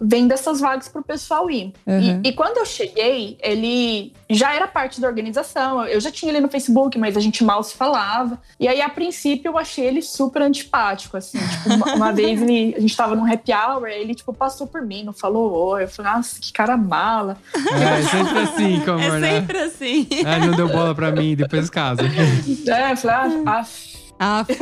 [0.00, 1.72] Vendo essas vagas para o pessoal ir.
[1.86, 2.22] Uhum.
[2.24, 5.84] E, e quando eu cheguei, ele já era parte da organização.
[5.84, 8.40] Eu já tinha ele no Facebook, mas a gente mal se falava.
[8.58, 11.38] E aí, a princípio, eu achei ele super antipático, assim.
[11.38, 14.82] Tipo, uma, uma vez ele, a gente tava num happy hour, ele, tipo, passou por
[14.82, 15.84] mim, não falou oi.
[15.84, 17.36] Eu falei, nossa, que cara mala.
[17.54, 19.40] É, sempre assim, com amor, É né?
[19.40, 20.08] sempre assim.
[20.24, 22.02] Ah, não deu bola pra mim, depois casa.
[22.66, 23.96] É, eu falei, ah, af.
[24.18, 24.52] Aff.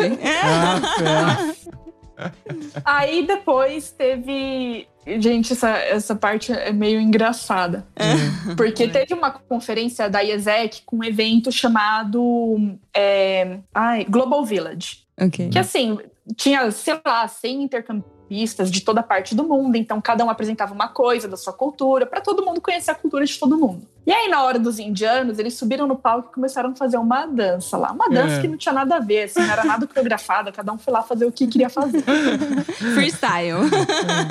[0.42, 1.54] Ah,
[2.84, 4.86] Aí depois teve.
[5.18, 7.86] Gente, essa, essa parte é meio engraçada.
[8.56, 15.04] Porque teve uma conferência da IESEC com um evento chamado é, ai, Global Village.
[15.20, 15.50] ok.
[15.50, 15.98] Que assim,
[16.36, 17.62] tinha, sei lá, 100
[18.24, 22.06] intercampistas de toda parte do mundo, então cada um apresentava uma coisa da sua cultura,
[22.06, 23.86] para todo mundo conhecer a cultura de todo mundo.
[24.06, 27.24] E aí, na hora dos indianos, eles subiram no palco e começaram a fazer uma
[27.24, 27.90] dança lá.
[27.90, 28.40] Uma dança É.
[28.42, 31.02] que não tinha nada a ver, assim, não era nada coreografada, cada um foi lá
[31.02, 32.02] fazer o que queria fazer.
[32.94, 33.64] Freestyle.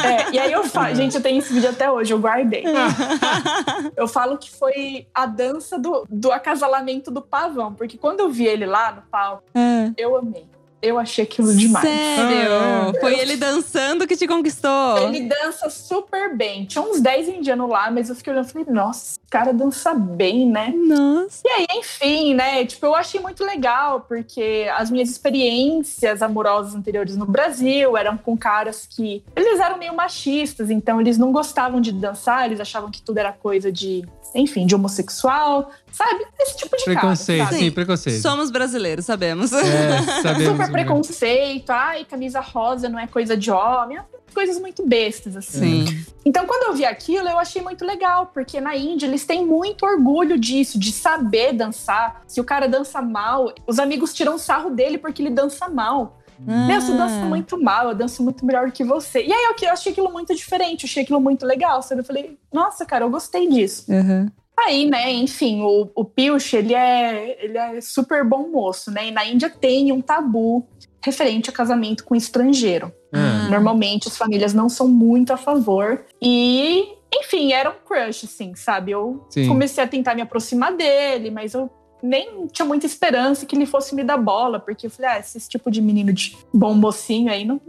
[0.04, 2.64] É, e aí eu falo, gente, eu tenho esse vídeo até hoje, eu guardei.
[3.96, 8.46] Eu falo que foi a dança do, do acasalamento do pavão, porque quando eu vi
[8.46, 9.92] ele lá no palco, Ah.
[9.98, 10.46] eu amei.
[10.84, 11.88] Eu achei aquilo demais.
[11.88, 12.52] Sério?
[12.52, 12.92] Ah.
[13.00, 14.98] Foi ele dançando que te conquistou.
[14.98, 16.66] Ele dança super bem.
[16.66, 20.46] Tinha uns 10 indianos lá, mas eu fiquei olhando e falei, nossa, cara dança bem,
[20.46, 20.74] né?
[20.76, 21.42] Nossa.
[21.46, 22.66] E aí, enfim, né?
[22.66, 28.38] Tipo, eu achei muito legal, porque as minhas experiências amorosas anteriores no Brasil eram com
[28.38, 29.24] caras que.
[29.38, 33.32] Eles eram meio machistas, então eles não gostavam de dançar, eles achavam que tudo era
[33.32, 34.06] coisa de.
[34.36, 36.26] Enfim, de homossexual, sabe?
[36.40, 37.52] Esse tipo de Preconceito, cara.
[37.52, 37.64] sabe?
[37.64, 38.22] sim, preconceito.
[38.22, 39.52] Somos brasileiros, sabemos.
[39.54, 40.52] É, sabemos.
[40.54, 44.00] Super preconceito, ai, camisa rosa não é coisa de homem,
[44.34, 45.86] coisas muito bestas, assim.
[45.86, 46.06] Sim.
[46.26, 49.86] Então, quando eu vi aquilo, eu achei muito legal, porque na Índia eles têm muito
[49.86, 52.24] orgulho disso, de saber dançar.
[52.28, 56.20] Se o cara dança mal, os amigos tiram sarro dele porque ele dança mal.
[56.46, 57.26] Meu, você dança Ah.
[57.26, 59.24] muito mal, eu danço muito melhor que você.
[59.24, 62.02] E aí eu, eu achei aquilo muito diferente, eu achei aquilo muito legal, sabe?
[62.02, 63.86] Eu falei, nossa, cara, eu gostei disso.
[63.92, 64.30] Uhum.
[64.58, 69.08] Aí, né, enfim, o, o Piyush, ele é, ele é super bom moço, né?
[69.08, 70.68] E na Índia tem um tabu
[71.04, 72.94] referente a casamento com estrangeiro.
[73.12, 76.06] Ah, Normalmente as famílias não são muito a favor.
[76.22, 78.92] E, enfim, era um crush, assim, sabe?
[78.92, 79.48] Eu Sim.
[79.48, 81.70] comecei a tentar me aproximar dele, mas eu
[82.04, 85.48] nem tinha muita esperança que ele fosse me dar bola, porque eu falei, ah, esse
[85.48, 87.62] tipo de menino de bom mocinho aí não,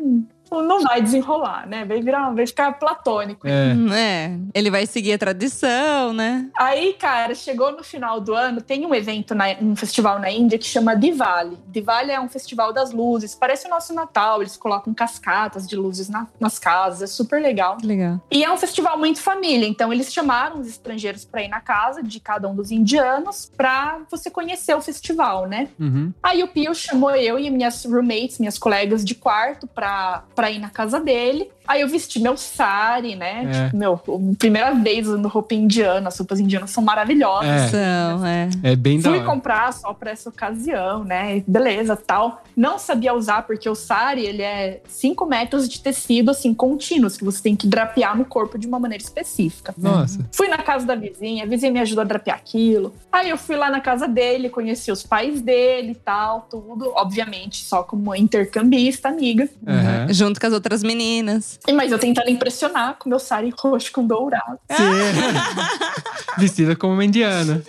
[0.62, 1.84] não vai desenrolar, né?
[1.84, 3.46] Vai virar, vai ficar platônico.
[3.48, 3.72] é.
[3.74, 6.48] Hum, É, ele vai seguir a tradição, né?
[6.58, 10.58] Aí, cara, chegou no final do ano, tem um evento, na, um festival na Índia
[10.58, 11.58] que chama Diwali.
[11.68, 16.08] Diwali é um festival das luzes, parece o nosso Natal, eles colocam cascatas de luzes
[16.08, 17.76] na- nas casas, é super legal.
[17.82, 18.20] Legal.
[18.30, 22.02] E é um festival muito família, então eles chamaram os estrangeiros para ir na casa
[22.02, 25.68] de cada um dos indianos para você conhecer o festival, né?
[25.78, 26.12] Uhum.
[26.22, 30.58] Aí o Pio chamou eu e minhas roommates, minhas colegas de quarto, para pra ir
[30.58, 31.50] na casa dele.
[31.66, 33.48] Aí eu vesti meu sari, né?
[33.50, 33.64] É.
[33.64, 36.08] Tipo, meu, primeira vez usando roupa indiana.
[36.08, 37.48] As roupas indianas são maravilhosas.
[37.48, 37.68] É.
[37.68, 38.50] São, é.
[38.62, 39.26] É bem da Fui hora.
[39.26, 41.42] comprar só pra essa ocasião, né?
[41.46, 42.42] Beleza, tal.
[42.54, 47.24] Não sabia usar porque o sari, ele é 5 metros de tecido, assim, contínuos, que
[47.24, 49.74] você tem que drapear no corpo de uma maneira específica.
[49.78, 50.20] Nossa.
[50.32, 52.94] Fui na casa da vizinha, a vizinha me ajudou a drapear aquilo.
[53.10, 56.92] Aí eu fui lá na casa dele, conheci os pais dele e tal, tudo.
[56.94, 59.48] Obviamente, só como intercambista, amiga.
[59.66, 60.12] Aham.
[60.24, 61.58] Junto com as outras meninas.
[61.68, 64.58] E- Mas eu tentando impressionar com meu sari roxo com dourado.
[64.70, 64.84] Sim.
[66.38, 67.62] Vestida como uma indiana.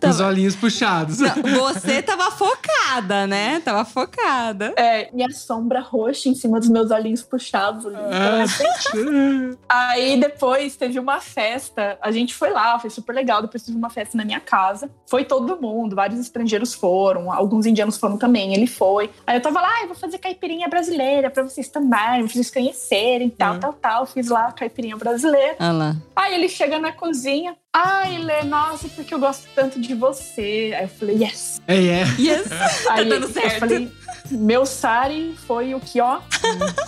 [0.00, 1.18] Com os olhinhos puxados.
[1.18, 1.34] Não,
[1.70, 3.60] você tava focada, né?
[3.64, 4.72] Tava focada.
[4.76, 7.86] É, minha sombra roxa em cima dos meus olhinhos puxados.
[7.86, 7.96] ali.
[7.96, 13.42] Então, Ah, Aí depois teve uma festa, a gente foi lá, foi super legal.
[13.42, 14.90] Depois teve uma festa na minha casa.
[15.08, 19.10] Foi todo mundo, vários estrangeiros foram, alguns indianos foram também, ele foi.
[19.26, 22.50] Aí eu tava lá, ah, eu vou fazer caipirinha brasileira pra vocês também, pra vocês
[22.50, 23.60] conhecerem, tal, Hum.
[23.60, 24.06] tal, tal.
[24.06, 25.56] Fiz lá a caipirinha brasileira.
[25.60, 25.96] Olha lá.
[26.16, 27.56] Aí ele chega na cozinha.
[27.72, 30.72] Ai, Lê, nossa, porque eu gosto tanto de você.
[30.76, 31.60] Aí eu falei, yes.
[31.68, 32.04] É, é.
[32.18, 32.48] Yes!
[32.88, 33.60] Aí dando eu certo.
[33.60, 33.92] falei,
[34.30, 36.18] meu sari foi o que, ó,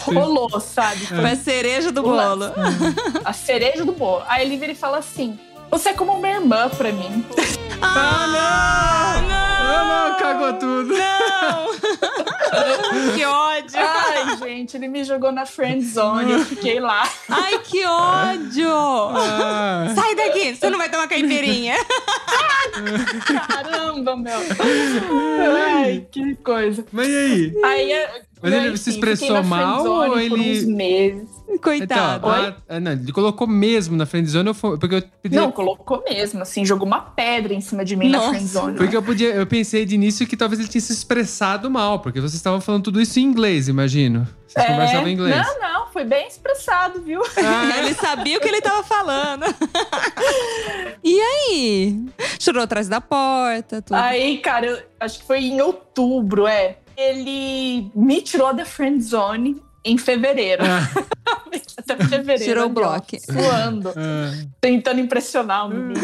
[0.01, 1.07] rolou, sabe?
[1.07, 2.45] Foi Foi a cereja do bolo.
[3.25, 4.23] a cereja do bolo.
[4.27, 5.39] Aí ele vira e fala assim:
[5.73, 7.25] Você é como uma irmã pra mim.
[7.81, 10.95] Ah, Ah, não, cagou tudo.
[10.95, 11.73] Não!
[13.17, 13.81] que ódio!
[13.81, 16.31] Ai, gente, ele me jogou na friend zone.
[16.33, 17.09] Eu fiquei lá.
[17.29, 18.69] Ai, que ódio!
[18.71, 20.55] Ah, Sai daqui!
[20.55, 21.75] Você não vai tomar caipirinha.
[23.49, 24.39] Caramba, meu.
[25.75, 26.85] Ai, que coisa.
[26.93, 27.53] mas e aí?
[27.65, 31.29] Aí, é, Mas ele se expressou mal friendzone ou por ele- uns meses.
[31.63, 32.27] Coitado.
[32.27, 36.03] Então, ah, ah, não, ele colocou mesmo na friendzone, eu porque eu pedi, Não, colocou
[36.03, 38.25] mesmo, assim, jogou uma pedra em cima de mim Nossa.
[38.25, 38.77] na friend zone.
[38.79, 42.21] porque eu podia, eu pensei de início que talvez ele tinha se expressado mal, porque
[42.21, 44.27] vocês estavam falando tudo isso em inglês, imagino.
[44.49, 45.37] Vocês conversavam em inglês.
[45.37, 47.21] É, Não, não, foi bem expressado, viu?
[47.37, 49.45] Ah, Ele sabia o que ele tava falando.
[51.05, 52.05] e aí?
[52.41, 53.97] Chorou atrás da porta, tudo.
[53.97, 56.77] Aí, cara, eu acho que foi em outubro, é.
[57.11, 60.63] Ele me tirou da friend zone em fevereiro.
[60.65, 61.03] ah,
[61.77, 62.45] Até fevereiro.
[62.45, 63.07] Tirou o bloco.
[63.21, 63.89] Suando.
[63.91, 64.47] ah.
[64.61, 66.01] tentando impressionar o menino.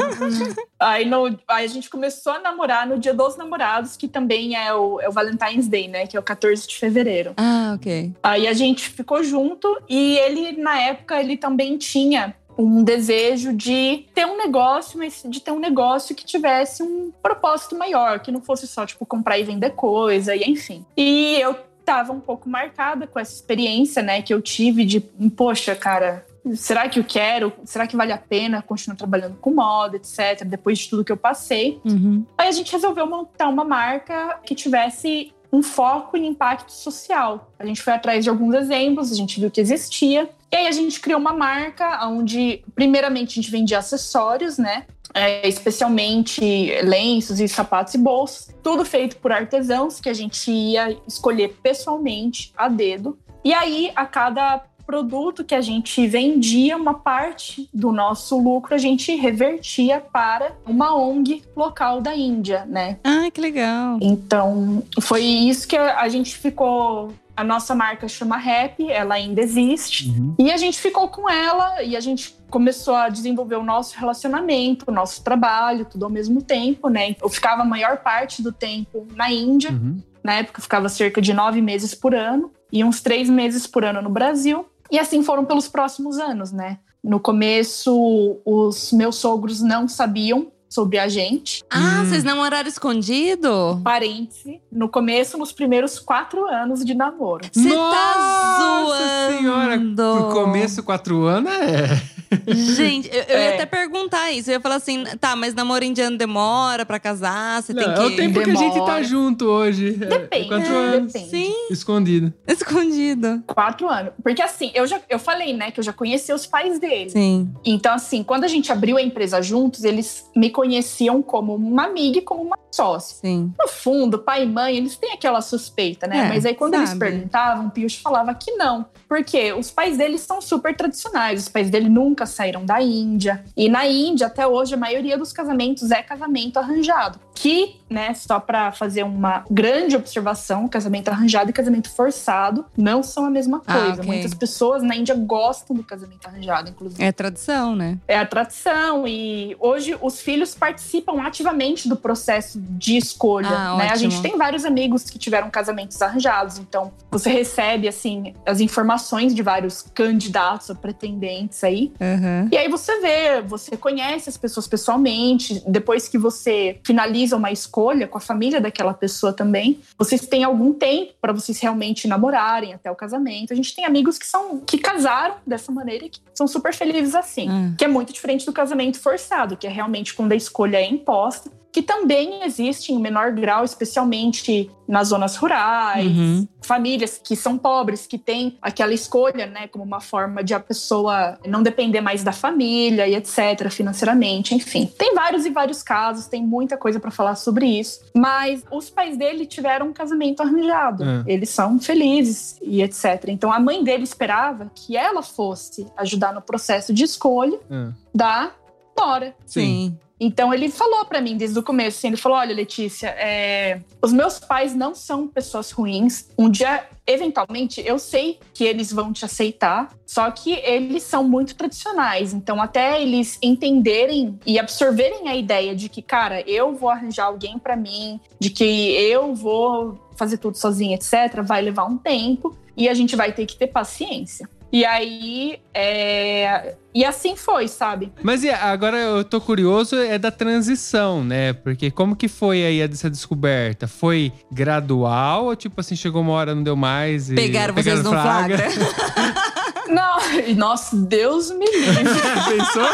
[0.80, 4.74] aí, no- aí a gente começou a namorar no dia dos namorados, que também é
[4.74, 6.06] o, é o Valentine's Day, né?
[6.06, 7.34] Que é o 14 de fevereiro.
[7.36, 8.12] Ah, ok.
[8.22, 14.06] Aí a gente ficou junto e ele, na época, ele também tinha um desejo de
[14.12, 18.40] ter um negócio, mas de ter um negócio que tivesse um propósito maior, que não
[18.40, 20.84] fosse só, tipo, comprar e vender coisa, e enfim.
[20.96, 25.00] E eu tava um pouco marcada com essa experiência, né, que eu tive de,
[25.36, 27.52] poxa, cara, será que eu quero?
[27.64, 31.16] Será que vale a pena continuar trabalhando com moda, etc, depois de tudo que eu
[31.16, 31.80] passei?
[31.84, 32.26] Uhum.
[32.36, 37.52] Aí a gente resolveu montar uma marca que tivesse um foco em impacto social.
[37.58, 40.28] A gente foi atrás de alguns exemplos, a gente viu que existia.
[40.50, 44.86] E aí a gente criou uma marca onde, primeiramente, a gente vendia acessórios, né?
[45.14, 46.40] É, especialmente
[46.82, 48.54] lenços e sapatos e bolsas.
[48.62, 53.18] Tudo feito por artesãos que a gente ia escolher pessoalmente, a dedo.
[53.44, 58.78] E aí, a cada produto que a gente vendia, uma parte do nosso lucro a
[58.78, 62.96] gente revertia para uma ONG local da Índia, né?
[63.04, 63.98] Ah, que legal.
[64.00, 67.12] Então, foi isso que a a gente ficou.
[67.38, 70.08] A nossa marca chama Rap, ela ainda existe.
[70.08, 70.34] Uhum.
[70.40, 74.86] E a gente ficou com ela e a gente começou a desenvolver o nosso relacionamento,
[74.88, 77.14] o nosso trabalho, tudo ao mesmo tempo, né?
[77.22, 79.70] Eu ficava a maior parte do tempo na Índia.
[79.70, 80.02] Uhum.
[80.20, 83.84] Na época, eu ficava cerca de nove meses por ano e uns três meses por
[83.84, 84.66] ano no Brasil.
[84.90, 86.80] E assim foram pelos próximos anos, né?
[87.04, 91.64] No começo, os meus sogros não sabiam sobre a gente.
[91.70, 92.04] Ah, Hum.
[92.04, 93.80] vocês namoraram escondido?
[93.82, 97.44] Parêntese, no começo, nos primeiros quatro anos de namoro.
[97.52, 99.38] Você tá zoando.
[99.38, 102.17] senhora, no começo, quatro anos, é.
[102.46, 103.54] Gente, eu, eu ia É.
[103.54, 104.50] até perguntar isso.
[104.50, 107.62] Eu ia falar assim, tá, mas namoro indiano demora pra casar?
[107.62, 108.00] Você Não, tem é que.
[108.02, 109.02] o tempo que a gente tá Demora.
[109.04, 109.98] junto hoje.
[110.00, 111.12] É, Depende, quatro é, anos.
[111.12, 111.30] depende.
[111.30, 112.32] Sim, Escondido.
[112.46, 113.42] escondido.
[113.46, 114.12] Quatro anos.
[114.22, 117.10] Porque assim, eu já eu falei, né, que eu já conheci os pais dele.
[117.10, 117.50] Sim.
[117.64, 122.18] Então, assim, quando a gente abriu a empresa juntos, eles me conheciam como uma amiga
[122.18, 123.16] e como uma sócia.
[123.20, 123.52] Sim.
[123.58, 126.26] No fundo, pai e mãe, eles têm aquela suspeita, né?
[126.26, 127.00] É, Mas aí quando eles sabe.
[127.00, 128.86] perguntavam, o Pius falava que não.
[129.08, 131.42] Porque os pais deles são super tradicionais.
[131.42, 133.44] Os pais dele nunca saíram da Índia.
[133.56, 137.18] E na Índia, até hoje, a maioria dos casamentos é casamento arranjado.
[137.34, 143.24] Que, né, só para fazer uma grande observação, casamento arranjado e casamento forçado não são
[143.24, 144.02] a mesma Ah, coisa.
[144.02, 144.04] ok.
[144.06, 147.02] Muitas pessoas na Índia gostam do casamento arranjado, inclusive.
[147.02, 147.96] É tradição, né?
[148.08, 153.48] É a tradição e hoje os filhos participam ativamente do processo de escolha.
[153.48, 153.90] Ah, né?
[153.90, 159.32] A gente tem vários amigos que tiveram casamentos arranjados, então você recebe assim as informações
[159.32, 161.92] de vários candidatos ou pretendentes aí.
[162.14, 162.48] Aham.
[162.52, 168.06] E aí você vê, você conhece as pessoas pessoalmente, depois que você finaliza uma escolha
[168.06, 172.90] com a família daquela pessoa também, vocês têm algum tempo para vocês realmente namorarem até
[172.90, 173.52] o casamento.
[173.52, 177.14] A gente tem amigos que são que casaram dessa maneira e que são super felizes
[177.14, 177.72] assim, Ah.
[177.76, 181.50] que é muito diferente do casamento forçado, que é realmente quando a escolha é imposta,
[181.70, 186.48] que também existe em menor grau, especialmente nas zonas rurais, Uhum.
[186.62, 191.38] famílias que são pobres, que têm aquela escolha, né, como uma forma de a pessoa
[191.46, 194.86] não depender mais da família e etc, financeiramente, enfim.
[194.98, 199.16] Tem vários e vários casos, tem muita coisa pra falar sobre isso, mas os pais
[199.18, 201.04] dele tiveram um casamento arranjado.
[201.04, 201.24] É.
[201.26, 203.24] Eles são felizes e etc.
[203.28, 208.50] Então a mãe dele esperava que ela fosse ajudar no processo de escolha Ah, da
[208.98, 209.34] Nora.
[209.46, 209.96] Sim.
[210.20, 214.12] Então ele falou pra mim desde o começo, assim, ele falou: olha, Letícia, é, os
[214.12, 216.28] meus pais não são pessoas ruins.
[216.36, 221.54] Um dia, eventualmente, eu sei que eles vão te aceitar, só que eles são muito
[221.54, 222.34] tradicionais.
[222.34, 227.58] Então, até eles entenderem e absorverem a ideia de que, cara, eu vou arranjar alguém
[227.58, 232.88] pra mim, de que eu vou fazer tudo sozinha, etc., vai levar um tempo e
[232.88, 234.48] a gente vai ter que ter paciência.
[234.70, 236.74] E aí, é...
[236.94, 238.12] e assim foi, sabe?
[238.22, 241.54] Mas e agora eu tô curioso é da transição, né?
[241.54, 243.88] Porque como que foi aí essa descoberta?
[243.88, 247.34] Foi gradual ou tipo assim, chegou uma hora, não deu mais e...
[247.34, 248.68] Pegaram vocês no flagra.
[249.98, 252.04] Não, e nossa, Deus me livre.
[252.48, 252.84] Pensou?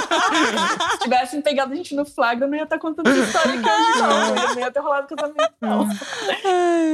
[0.92, 3.68] Se tivessem pegado a gente no flagra, eu não ia estar contando essa história aqui
[3.68, 4.28] hoje, não.
[4.28, 5.88] Eu não ia ter rolado casamento, não.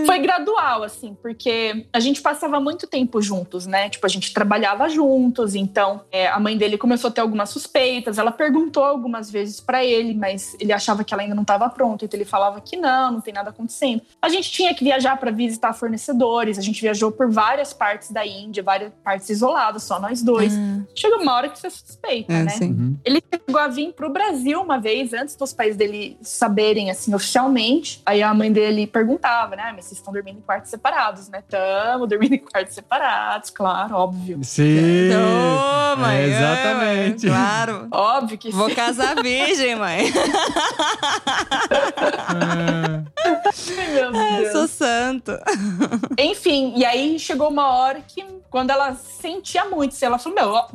[0.07, 3.89] Foi gradual, assim, porque a gente passava muito tempo juntos, né?
[3.91, 8.19] Tipo, a gente trabalhava juntos, então é, a mãe dele começou a ter algumas suspeitas.
[8.19, 12.05] Ela perguntou algumas vezes pra ele, mas ele achava que ela ainda não estava pronta,
[12.05, 14.03] então ele falava que não, não tem nada acontecendo.
[14.21, 18.27] A gente tinha que viajar pra visitar fornecedores, a gente viajou por várias partes da
[18.27, 20.53] Índia, várias partes isoladas, só nós dois.
[20.95, 22.51] Chega uma hora que você suspeita, É, né?
[22.51, 22.71] sim.
[22.71, 22.97] Uhum.
[23.05, 28.01] Ele chegou a vir pro Brasil uma vez, antes dos pais dele saberem, assim, oficialmente.
[28.07, 29.73] Aí a mãe dele perguntava, né?
[29.75, 31.43] Mas vocês estão dormindo em quartos separados, né?
[31.49, 34.39] Tamo dormindo em quartos separados, claro, óbvio.
[34.45, 35.11] Sim.
[35.13, 36.17] Ô, mãe.
[36.19, 37.27] É, exatamente.
[37.27, 37.89] é, claro.
[37.91, 38.75] Óbvio que Vou sim.
[38.77, 40.13] casar virgem, mãe.
[42.29, 43.03] Ah,
[43.93, 44.47] Meu Deus.
[44.47, 45.33] Eu sou santo.
[46.19, 50.51] Enfim, e aí chegou uma hora que, quando ela sentia muito, assim, ela falou: Meu,
[50.51, 50.69] ó,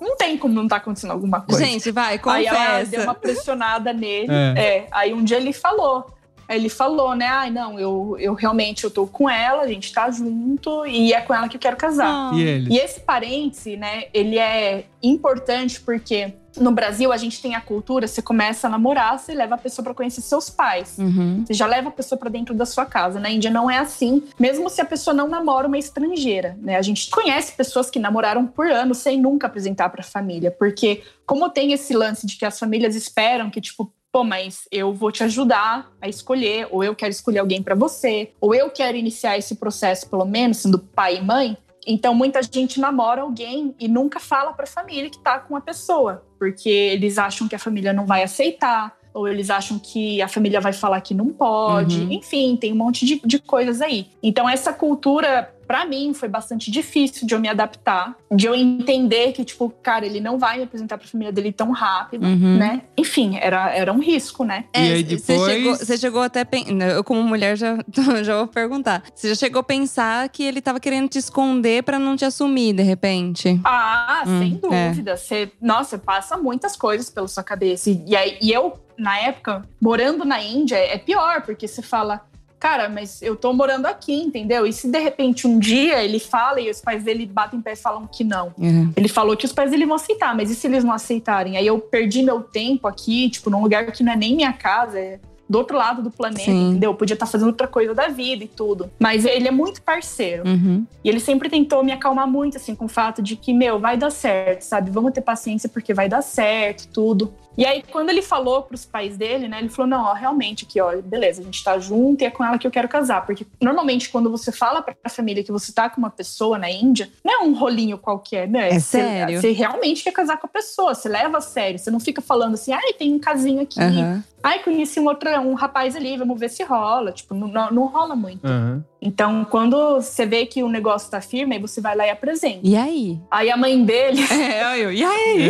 [0.00, 1.64] não tem como não tá acontecendo alguma coisa.
[1.64, 3.02] Gente, vai, Aí ela deu confessa.
[3.04, 4.28] uma pressionada nele.
[4.30, 4.60] É.
[4.60, 4.86] É.
[4.90, 6.06] Aí um dia ele falou.
[6.48, 7.26] Aí ele falou, né?
[7.26, 11.20] Ai, não, eu, eu realmente eu tô com ela, a gente tá junto e é
[11.20, 12.08] com ela que eu quero casar.
[12.08, 12.30] Ah.
[12.34, 12.74] e ele?
[12.74, 18.06] E esse parêntese, né, ele é importante porque no Brasil a gente tem a cultura,
[18.06, 20.96] você começa a namorar, você leva a pessoa pra conhecer seus pais.
[20.98, 21.44] Uhum.
[21.46, 23.20] Você já leva a pessoa pra dentro da sua casa.
[23.20, 26.76] Na Índia não é assim, mesmo se a pessoa não namora uma estrangeira, né?
[26.76, 31.48] A gente conhece pessoas que namoraram por anos sem nunca apresentar pra família, porque como
[31.50, 35.22] tem esse lance de que as famílias esperam que tipo Pô, mas eu vou te
[35.22, 39.56] ajudar a escolher, ou eu quero escolher alguém pra você, ou eu quero iniciar esse
[39.56, 41.58] processo, pelo menos, sendo pai e mãe.
[41.86, 46.24] Então, muita gente namora alguém e nunca fala pra família que tá com a pessoa,
[46.38, 50.60] porque eles acham que a família não vai aceitar, ou eles acham que a família
[50.60, 52.00] vai falar que não pode.
[52.00, 52.12] Uhum.
[52.12, 54.06] Enfim, tem um monte de, de coisas aí.
[54.22, 59.32] Então, essa cultura, pra mim, foi bastante difícil de eu me adaptar, de eu entender
[59.32, 62.56] que, tipo, cara, ele não vai me apresentar pra família dele tão rápido, Uhum.
[62.56, 62.82] né?
[62.96, 64.64] Enfim, era, era um risco, né?
[64.74, 66.44] E aí Você depois- chegou, você chegou até.
[66.44, 67.76] pen- Eu, como mulher, já,
[68.24, 69.02] já vou perguntar.
[69.14, 72.72] Você já chegou a pensar que ele tava querendo te esconder pra não te assumir,
[72.72, 73.60] de repente?
[73.62, 74.88] Ah, Hum, sem é.
[74.88, 75.16] dúvida.
[75.16, 77.90] Você, nossa, passa muitas coisas pela sua cabeça.
[77.90, 82.22] E, e, aí, e eu, na época, morando na Índia, é pior, porque você fala,
[82.58, 84.66] cara, mas eu tô morando aqui, entendeu?
[84.66, 87.76] E se de repente um dia ele fala e os pais dele batem pé e
[87.76, 88.48] falam que não?
[88.60, 88.88] É.
[88.96, 91.56] Ele falou que os pais dele vão aceitar, mas e se eles não aceitarem?
[91.56, 94.98] Aí eu perdi meu tempo aqui, tipo, num lugar que não é nem minha casa,
[94.98, 96.70] é do outro lado do planeta, Sim.
[96.70, 96.90] entendeu?
[96.90, 98.90] Eu podia estar fazendo outra coisa da vida e tudo.
[98.98, 100.46] Mas ele é muito parceiro.
[100.46, 100.84] Uhum.
[101.02, 103.96] E ele sempre tentou me acalmar muito, assim, com o fato de que, meu, vai
[103.96, 104.90] dar certo, sabe?
[104.90, 107.32] Vamos ter paciência porque vai dar certo, tudo.
[107.58, 110.80] E aí, quando ele falou pros pais dele, né, ele falou: não, ó, realmente aqui,
[110.80, 113.26] ó, beleza, a gente tá junto e é com ela que eu quero casar.
[113.26, 117.10] Porque normalmente, quando você fala pra família que você tá com uma pessoa na Índia,
[117.24, 118.68] não é um rolinho qualquer, né?
[118.68, 119.40] É Você- sério?
[119.40, 121.80] Você realmente quer casar com a pessoa, você leva a sério.
[121.80, 123.80] Você não fica falando assim, ai, tem um casinho aqui.
[123.80, 124.22] Aham.
[124.40, 127.10] Ai, conheci um outro um rapaz ali, vamos ver se rola.
[127.10, 128.46] Tipo, não, não, não rola muito.
[128.46, 128.84] Aham.
[129.02, 132.60] Então, quando você vê que o negócio tá firme, aí você vai lá e apresenta.
[132.62, 133.18] E aí?
[133.30, 134.92] Aí a mãe dele, É, eu.
[134.92, 135.48] E aí?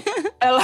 [0.40, 0.60] ela.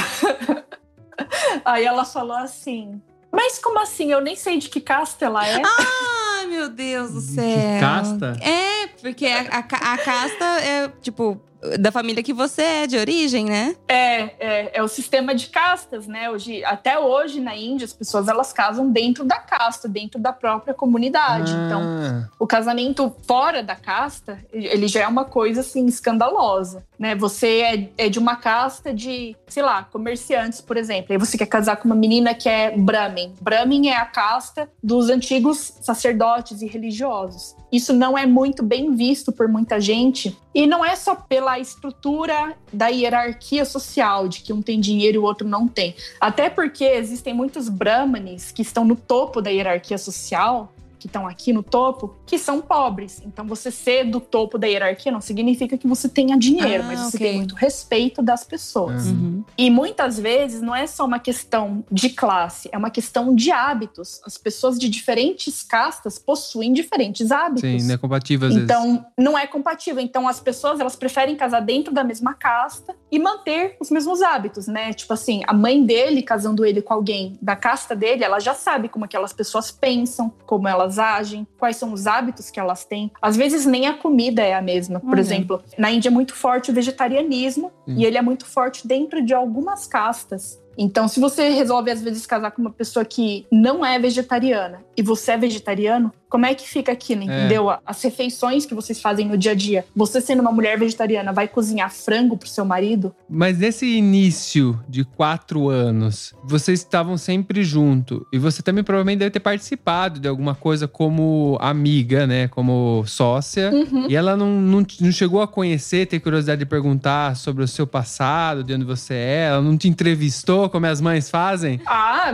[1.64, 3.00] aí ela falou assim.
[3.32, 4.10] Mas como assim?
[4.10, 5.60] Eu nem sei de que casta ela é.
[5.62, 7.80] Ai, meu Deus do De céu.
[7.80, 8.36] casta?
[8.40, 9.58] É, porque a, a
[9.94, 11.40] a casta é, tipo,
[11.78, 13.74] da família que você é, de origem, né?
[13.88, 16.30] É, é, é o sistema de castas, né?
[16.30, 20.74] Hoje, até hoje na Índia, as pessoas elas casam dentro da casta, dentro da própria
[20.74, 21.52] comunidade.
[21.52, 27.14] Então, Ah, o casamento fora da casta, ele já é uma coisa assim escandalosa, né?
[27.14, 31.12] Você é, é de uma casta de, sei lá, comerciantes, por exemplo.
[31.12, 33.34] Aí você quer casar com uma menina que é Brahmin.
[33.40, 37.54] Brahmin é a casta dos antigos sacerdotes e religiosos.
[37.76, 40.34] Isso não é muito bem visto por muita gente.
[40.54, 45.18] E não é só pela estrutura da hierarquia social, de que um tem dinheiro e
[45.18, 45.94] o outro não tem.
[46.18, 51.52] Até porque existem muitos brahmanes que estão no topo da hierarquia social, que estão aqui
[51.52, 53.20] no topo, que são pobres.
[53.24, 57.00] Então, você ser do topo da hierarquia não significa que você tenha dinheiro, Ah, mas
[57.00, 57.28] você ok.
[57.28, 59.06] tem muito respeito das pessoas.
[59.06, 59.12] Uhum.
[59.16, 59.44] Uhum.
[59.56, 64.20] E muitas vezes não é só uma questão de classe, é uma questão de hábitos.
[64.24, 67.62] As pessoas de diferentes castas possuem diferentes hábitos.
[67.62, 68.68] sim, não é compatível às vezes.
[68.70, 70.02] Então, não é compatível.
[70.02, 74.66] Então, as pessoas, elas preferem casar dentro da mesma casta e manter os mesmos hábitos,
[74.66, 74.92] né?
[74.92, 78.88] Tipo assim, a mãe dele, casando ele com alguém da casta dele, ela já sabe
[78.88, 83.10] como aquelas pessoas pensam, como elas agem, quais são os hábitos que elas têm.
[83.20, 85.00] Às vezes, nem a comida é a mesma.
[85.00, 85.20] Por Olha.
[85.20, 87.96] exemplo, na Índia é muito forte o vegetarianismo Sim.
[87.96, 90.60] e ele é muito forte dentro de algumas castas.
[90.78, 95.02] Então, se você resolve, às vezes, casar com uma pessoa que não é vegetariana e
[95.02, 97.70] você é vegetariano, como é que fica aquilo, entendeu?
[97.86, 99.86] As refeições que vocês fazem no dia a dia.
[99.96, 103.14] Você sendo uma mulher vegetariana, vai cozinhar frango pro seu marido?
[103.26, 108.26] Mas nesse início de quatro anos, vocês estavam sempre junto.
[108.30, 112.48] E você também provavelmente deve ter participado de alguma coisa como amiga, né?
[112.48, 113.70] Como sócia.
[113.72, 114.06] Uhum.
[114.10, 117.86] E ela não, não, não chegou a conhecer, ter curiosidade de perguntar sobre o seu
[117.86, 119.46] passado, de onde você é.
[119.46, 121.80] Ela não te entrevistou, como as mães fazem?
[121.86, 122.30] Ah,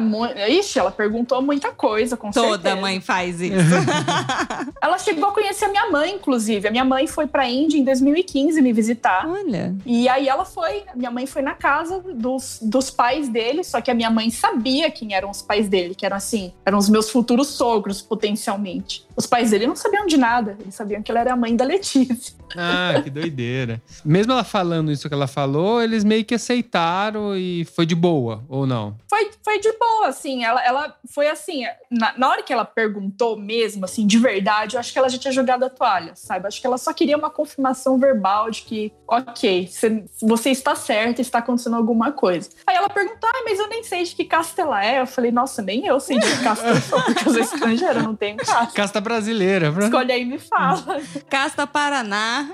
[0.48, 2.76] ixi, ela perguntou muita coisa, com Toda certeza.
[2.80, 3.91] mãe faz isso.
[4.80, 6.68] Ela chegou a conhecer a minha mãe, inclusive.
[6.68, 9.26] A minha mãe foi pra Índia em 2015 me visitar.
[9.26, 9.74] Olha.
[9.86, 13.90] E aí ela foi, minha mãe foi na casa dos, dos pais dele, só que
[13.90, 17.10] a minha mãe sabia quem eram os pais dele, que eram assim, eram os meus
[17.10, 19.06] futuros sogros, potencialmente.
[19.16, 21.64] Os pais dele não sabiam de nada, eles sabiam que ela era a mãe da
[21.64, 22.34] Letícia.
[22.54, 23.80] Ah, que doideira.
[24.04, 28.44] Mesmo ela falando isso que ela falou, eles meio que aceitaram e foi de boa,
[28.46, 28.94] ou não?
[29.08, 33.38] Foi, foi de boa, assim, ela, ela foi assim, na, na hora que ela perguntou
[33.38, 36.44] mesmo, assim, de verdade, eu acho que ela já tinha jogado a toalha, sabe?
[36.44, 40.74] Eu acho que ela só queria uma confirmação verbal de que, ok, você, você está
[40.74, 42.48] certa, está acontecendo alguma coisa.
[42.66, 45.00] Aí ela perguntou, ah, mas eu nem sei de que casta ela é.
[45.00, 47.98] Eu falei, nossa, nem eu sei de que casta eu sou, porque eu sou estrangeira,
[47.98, 48.72] eu não tenho casta.
[48.74, 49.72] Casta brasileira.
[49.82, 51.00] Escolhe aí e me fala.
[51.28, 52.50] Casta Paraná.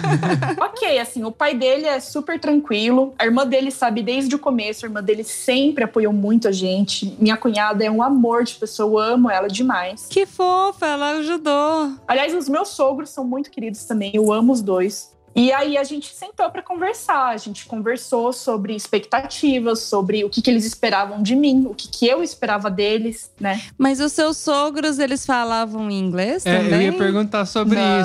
[0.60, 3.14] ok, assim, o pai dele é super tranquilo.
[3.18, 4.84] A irmã dele sabe desde o começo.
[4.84, 7.16] A irmã dele sempre apoiou muito a gente.
[7.18, 10.06] Minha cunhada é um amor de pessoa, eu amo ela demais.
[10.08, 11.92] Que fofa, ela ajudou.
[12.06, 15.13] Aliás, os meus sogros são muito queridos também, eu amo os dois.
[15.34, 20.40] E aí a gente sentou para conversar, a gente conversou sobre expectativas, sobre o que,
[20.40, 23.60] que eles esperavam de mim, o que, que eu esperava deles, né?
[23.76, 26.72] Mas os seus sogros, eles falavam inglês É, também?
[26.86, 28.00] eu ia perguntar sobre Não.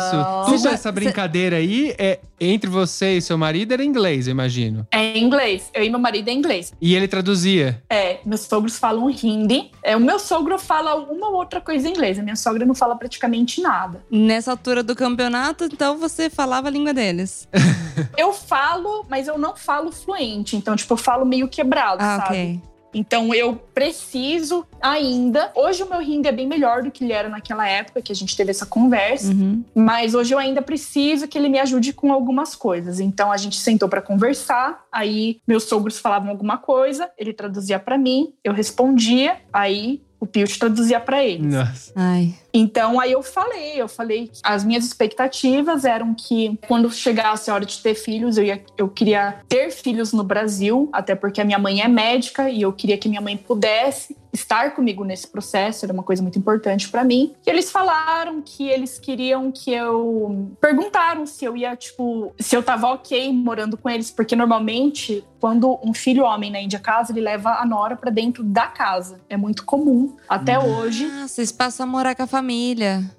[0.54, 0.58] isso.
[0.64, 4.88] Já- essa brincadeira aí, é, entre você e seu marido, era inglês, eu imagino.
[4.92, 6.74] É em inglês, eu e meu marido é inglês.
[6.82, 7.82] E ele traduzia.
[7.90, 9.72] É, meus sogros falam hindi.
[9.84, 12.74] É, o meu sogro fala uma ou outra coisa em inglês, a minha sogra não
[12.76, 14.02] fala praticamente nada.
[14.10, 16.94] Nessa altura do campeonato, então você falava a língua
[18.18, 22.30] Eu falo, mas eu não falo fluente, então, tipo, eu falo meio quebrado, Ah, sabe?
[22.30, 22.62] ok.
[22.92, 25.52] Então eu preciso ainda.
[25.56, 28.16] Hoje o meu hindi é bem melhor do que ele era naquela época que a
[28.16, 29.32] gente teve essa conversa.
[29.32, 29.64] Uhum.
[29.76, 33.00] Mas hoje eu ainda preciso que ele me ajude com algumas coisas.
[33.00, 34.86] Então a gente sentou para conversar.
[34.92, 39.38] Aí meus sogros falavam alguma coisa, ele traduzia para mim, eu respondia.
[39.54, 41.46] Aí o Pilt traduzia para eles.
[41.54, 41.94] Nossa.
[41.96, 42.34] Ai.
[42.54, 47.54] Então aí eu falei, eu falei que as minhas expectativas eram que quando chegasse a
[47.54, 51.46] hora de ter filhos, eu, ia, eu queria ter filhos no Brasil, até porque a
[51.46, 55.84] minha mãe é médica e eu queria que minha mãe pudesse estar comigo nesse processo,
[55.86, 57.34] era uma coisa muito importante para mim.
[57.46, 62.62] E eles falaram que eles queriam que eu perguntaram se eu ia, tipo, se eu
[62.62, 67.22] tava OK morando com eles, porque normalmente quando um filho homem na Índia casa, ele
[67.22, 69.20] leva a nora para dentro da casa.
[69.30, 70.78] É muito comum até Uhum.
[70.80, 71.10] hoje.
[71.24, 72.39] Ah, vocês passam a morar com a família.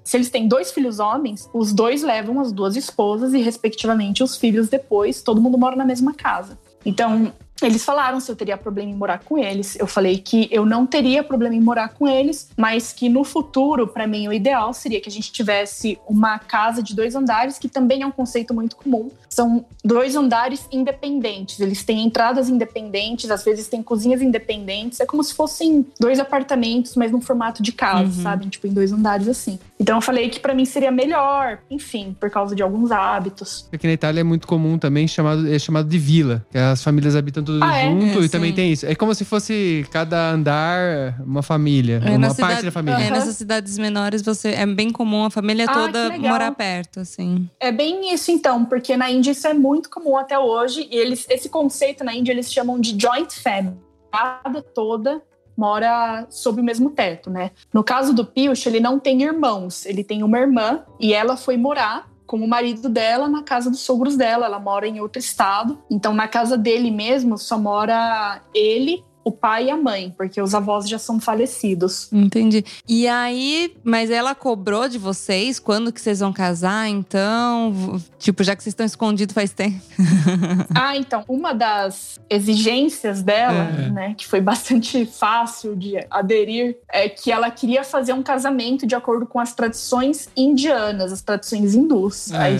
[0.03, 4.37] Se eles têm dois filhos homens, os dois levam as duas esposas e, respectivamente, os
[4.37, 5.21] filhos depois.
[5.21, 6.57] Todo mundo mora na mesma casa.
[6.85, 7.31] Então,
[7.61, 9.75] eles falaram se eu teria problema em morar com eles.
[9.79, 13.87] Eu falei que eu não teria problema em morar com eles, mas que no futuro,
[13.87, 17.67] para mim, o ideal seria que a gente tivesse uma casa de dois andares, que
[17.69, 19.09] também é um conceito muito comum.
[19.29, 21.59] São dois andares independentes.
[21.59, 24.99] Eles têm entradas independentes, às vezes têm cozinhas independentes.
[24.99, 28.23] É como se fossem dois apartamentos, mas num formato de casa, Uhum.
[28.23, 28.49] sabe?
[28.49, 29.57] Tipo, em dois andares assim.
[29.79, 33.67] Então eu falei que para mim seria melhor, enfim, por causa de alguns hábitos.
[33.71, 36.45] Aqui na Itália é muito comum também, chamado, é chamado de vila.
[36.51, 37.89] Que as famílias habitam tudo Ah, é?
[37.89, 38.85] junto É, e também tem isso.
[38.85, 42.99] É como se fosse cada andar uma família, É, uma na parte cidade- da família.
[43.05, 47.49] É, nessas cidades menores, você é bem comum a família Ah, toda morar perto, assim.
[47.59, 50.87] É bem isso então, porque na Índia isso é muito comum até hoje.
[50.91, 53.75] E eles, esse conceito na Índia eles chamam de joint family.
[54.11, 55.21] A casa toda
[55.57, 57.51] mora sob o mesmo teto, né?
[57.73, 61.55] No caso do Piyush, ele não tem irmãos, ele tem uma irmã e ela foi
[61.55, 64.45] morar com o marido dela na casa dos sogros dela.
[64.45, 65.77] Ela mora em outro estado.
[65.89, 70.55] Então, na casa dele mesmo, só mora ele, o pai e a mãe, porque os
[70.55, 72.09] avós já são falecidos.
[72.11, 72.63] Entendi.
[72.87, 78.01] E aí, mas ela cobrou de vocês quando que vocês vão casar, então?
[78.17, 79.79] Tipo, já que vocês estão escondidos faz tempo.
[80.73, 83.89] Ah, então, uma das exigências dela, É.
[83.89, 88.95] né, que foi bastante fácil de aderir, é que ela queria fazer um casamento de
[88.95, 92.31] acordo com as tradições indianas, as tradições hindus.
[92.31, 92.37] É.
[92.37, 92.57] Aí,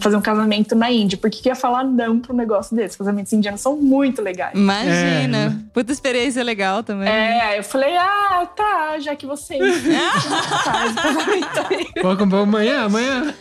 [0.00, 2.96] fazer um casamento na Índia, porque que ia falar não para um negócio desse?
[2.96, 4.54] Casamentos indianos são muito legais.
[4.58, 5.64] Imagina.
[5.74, 7.08] Puta experiência legal também.
[7.08, 9.92] É, eu falei, ah, tá, já que vocês aí.
[12.00, 13.34] Vamos vamos amanhã, amanhã.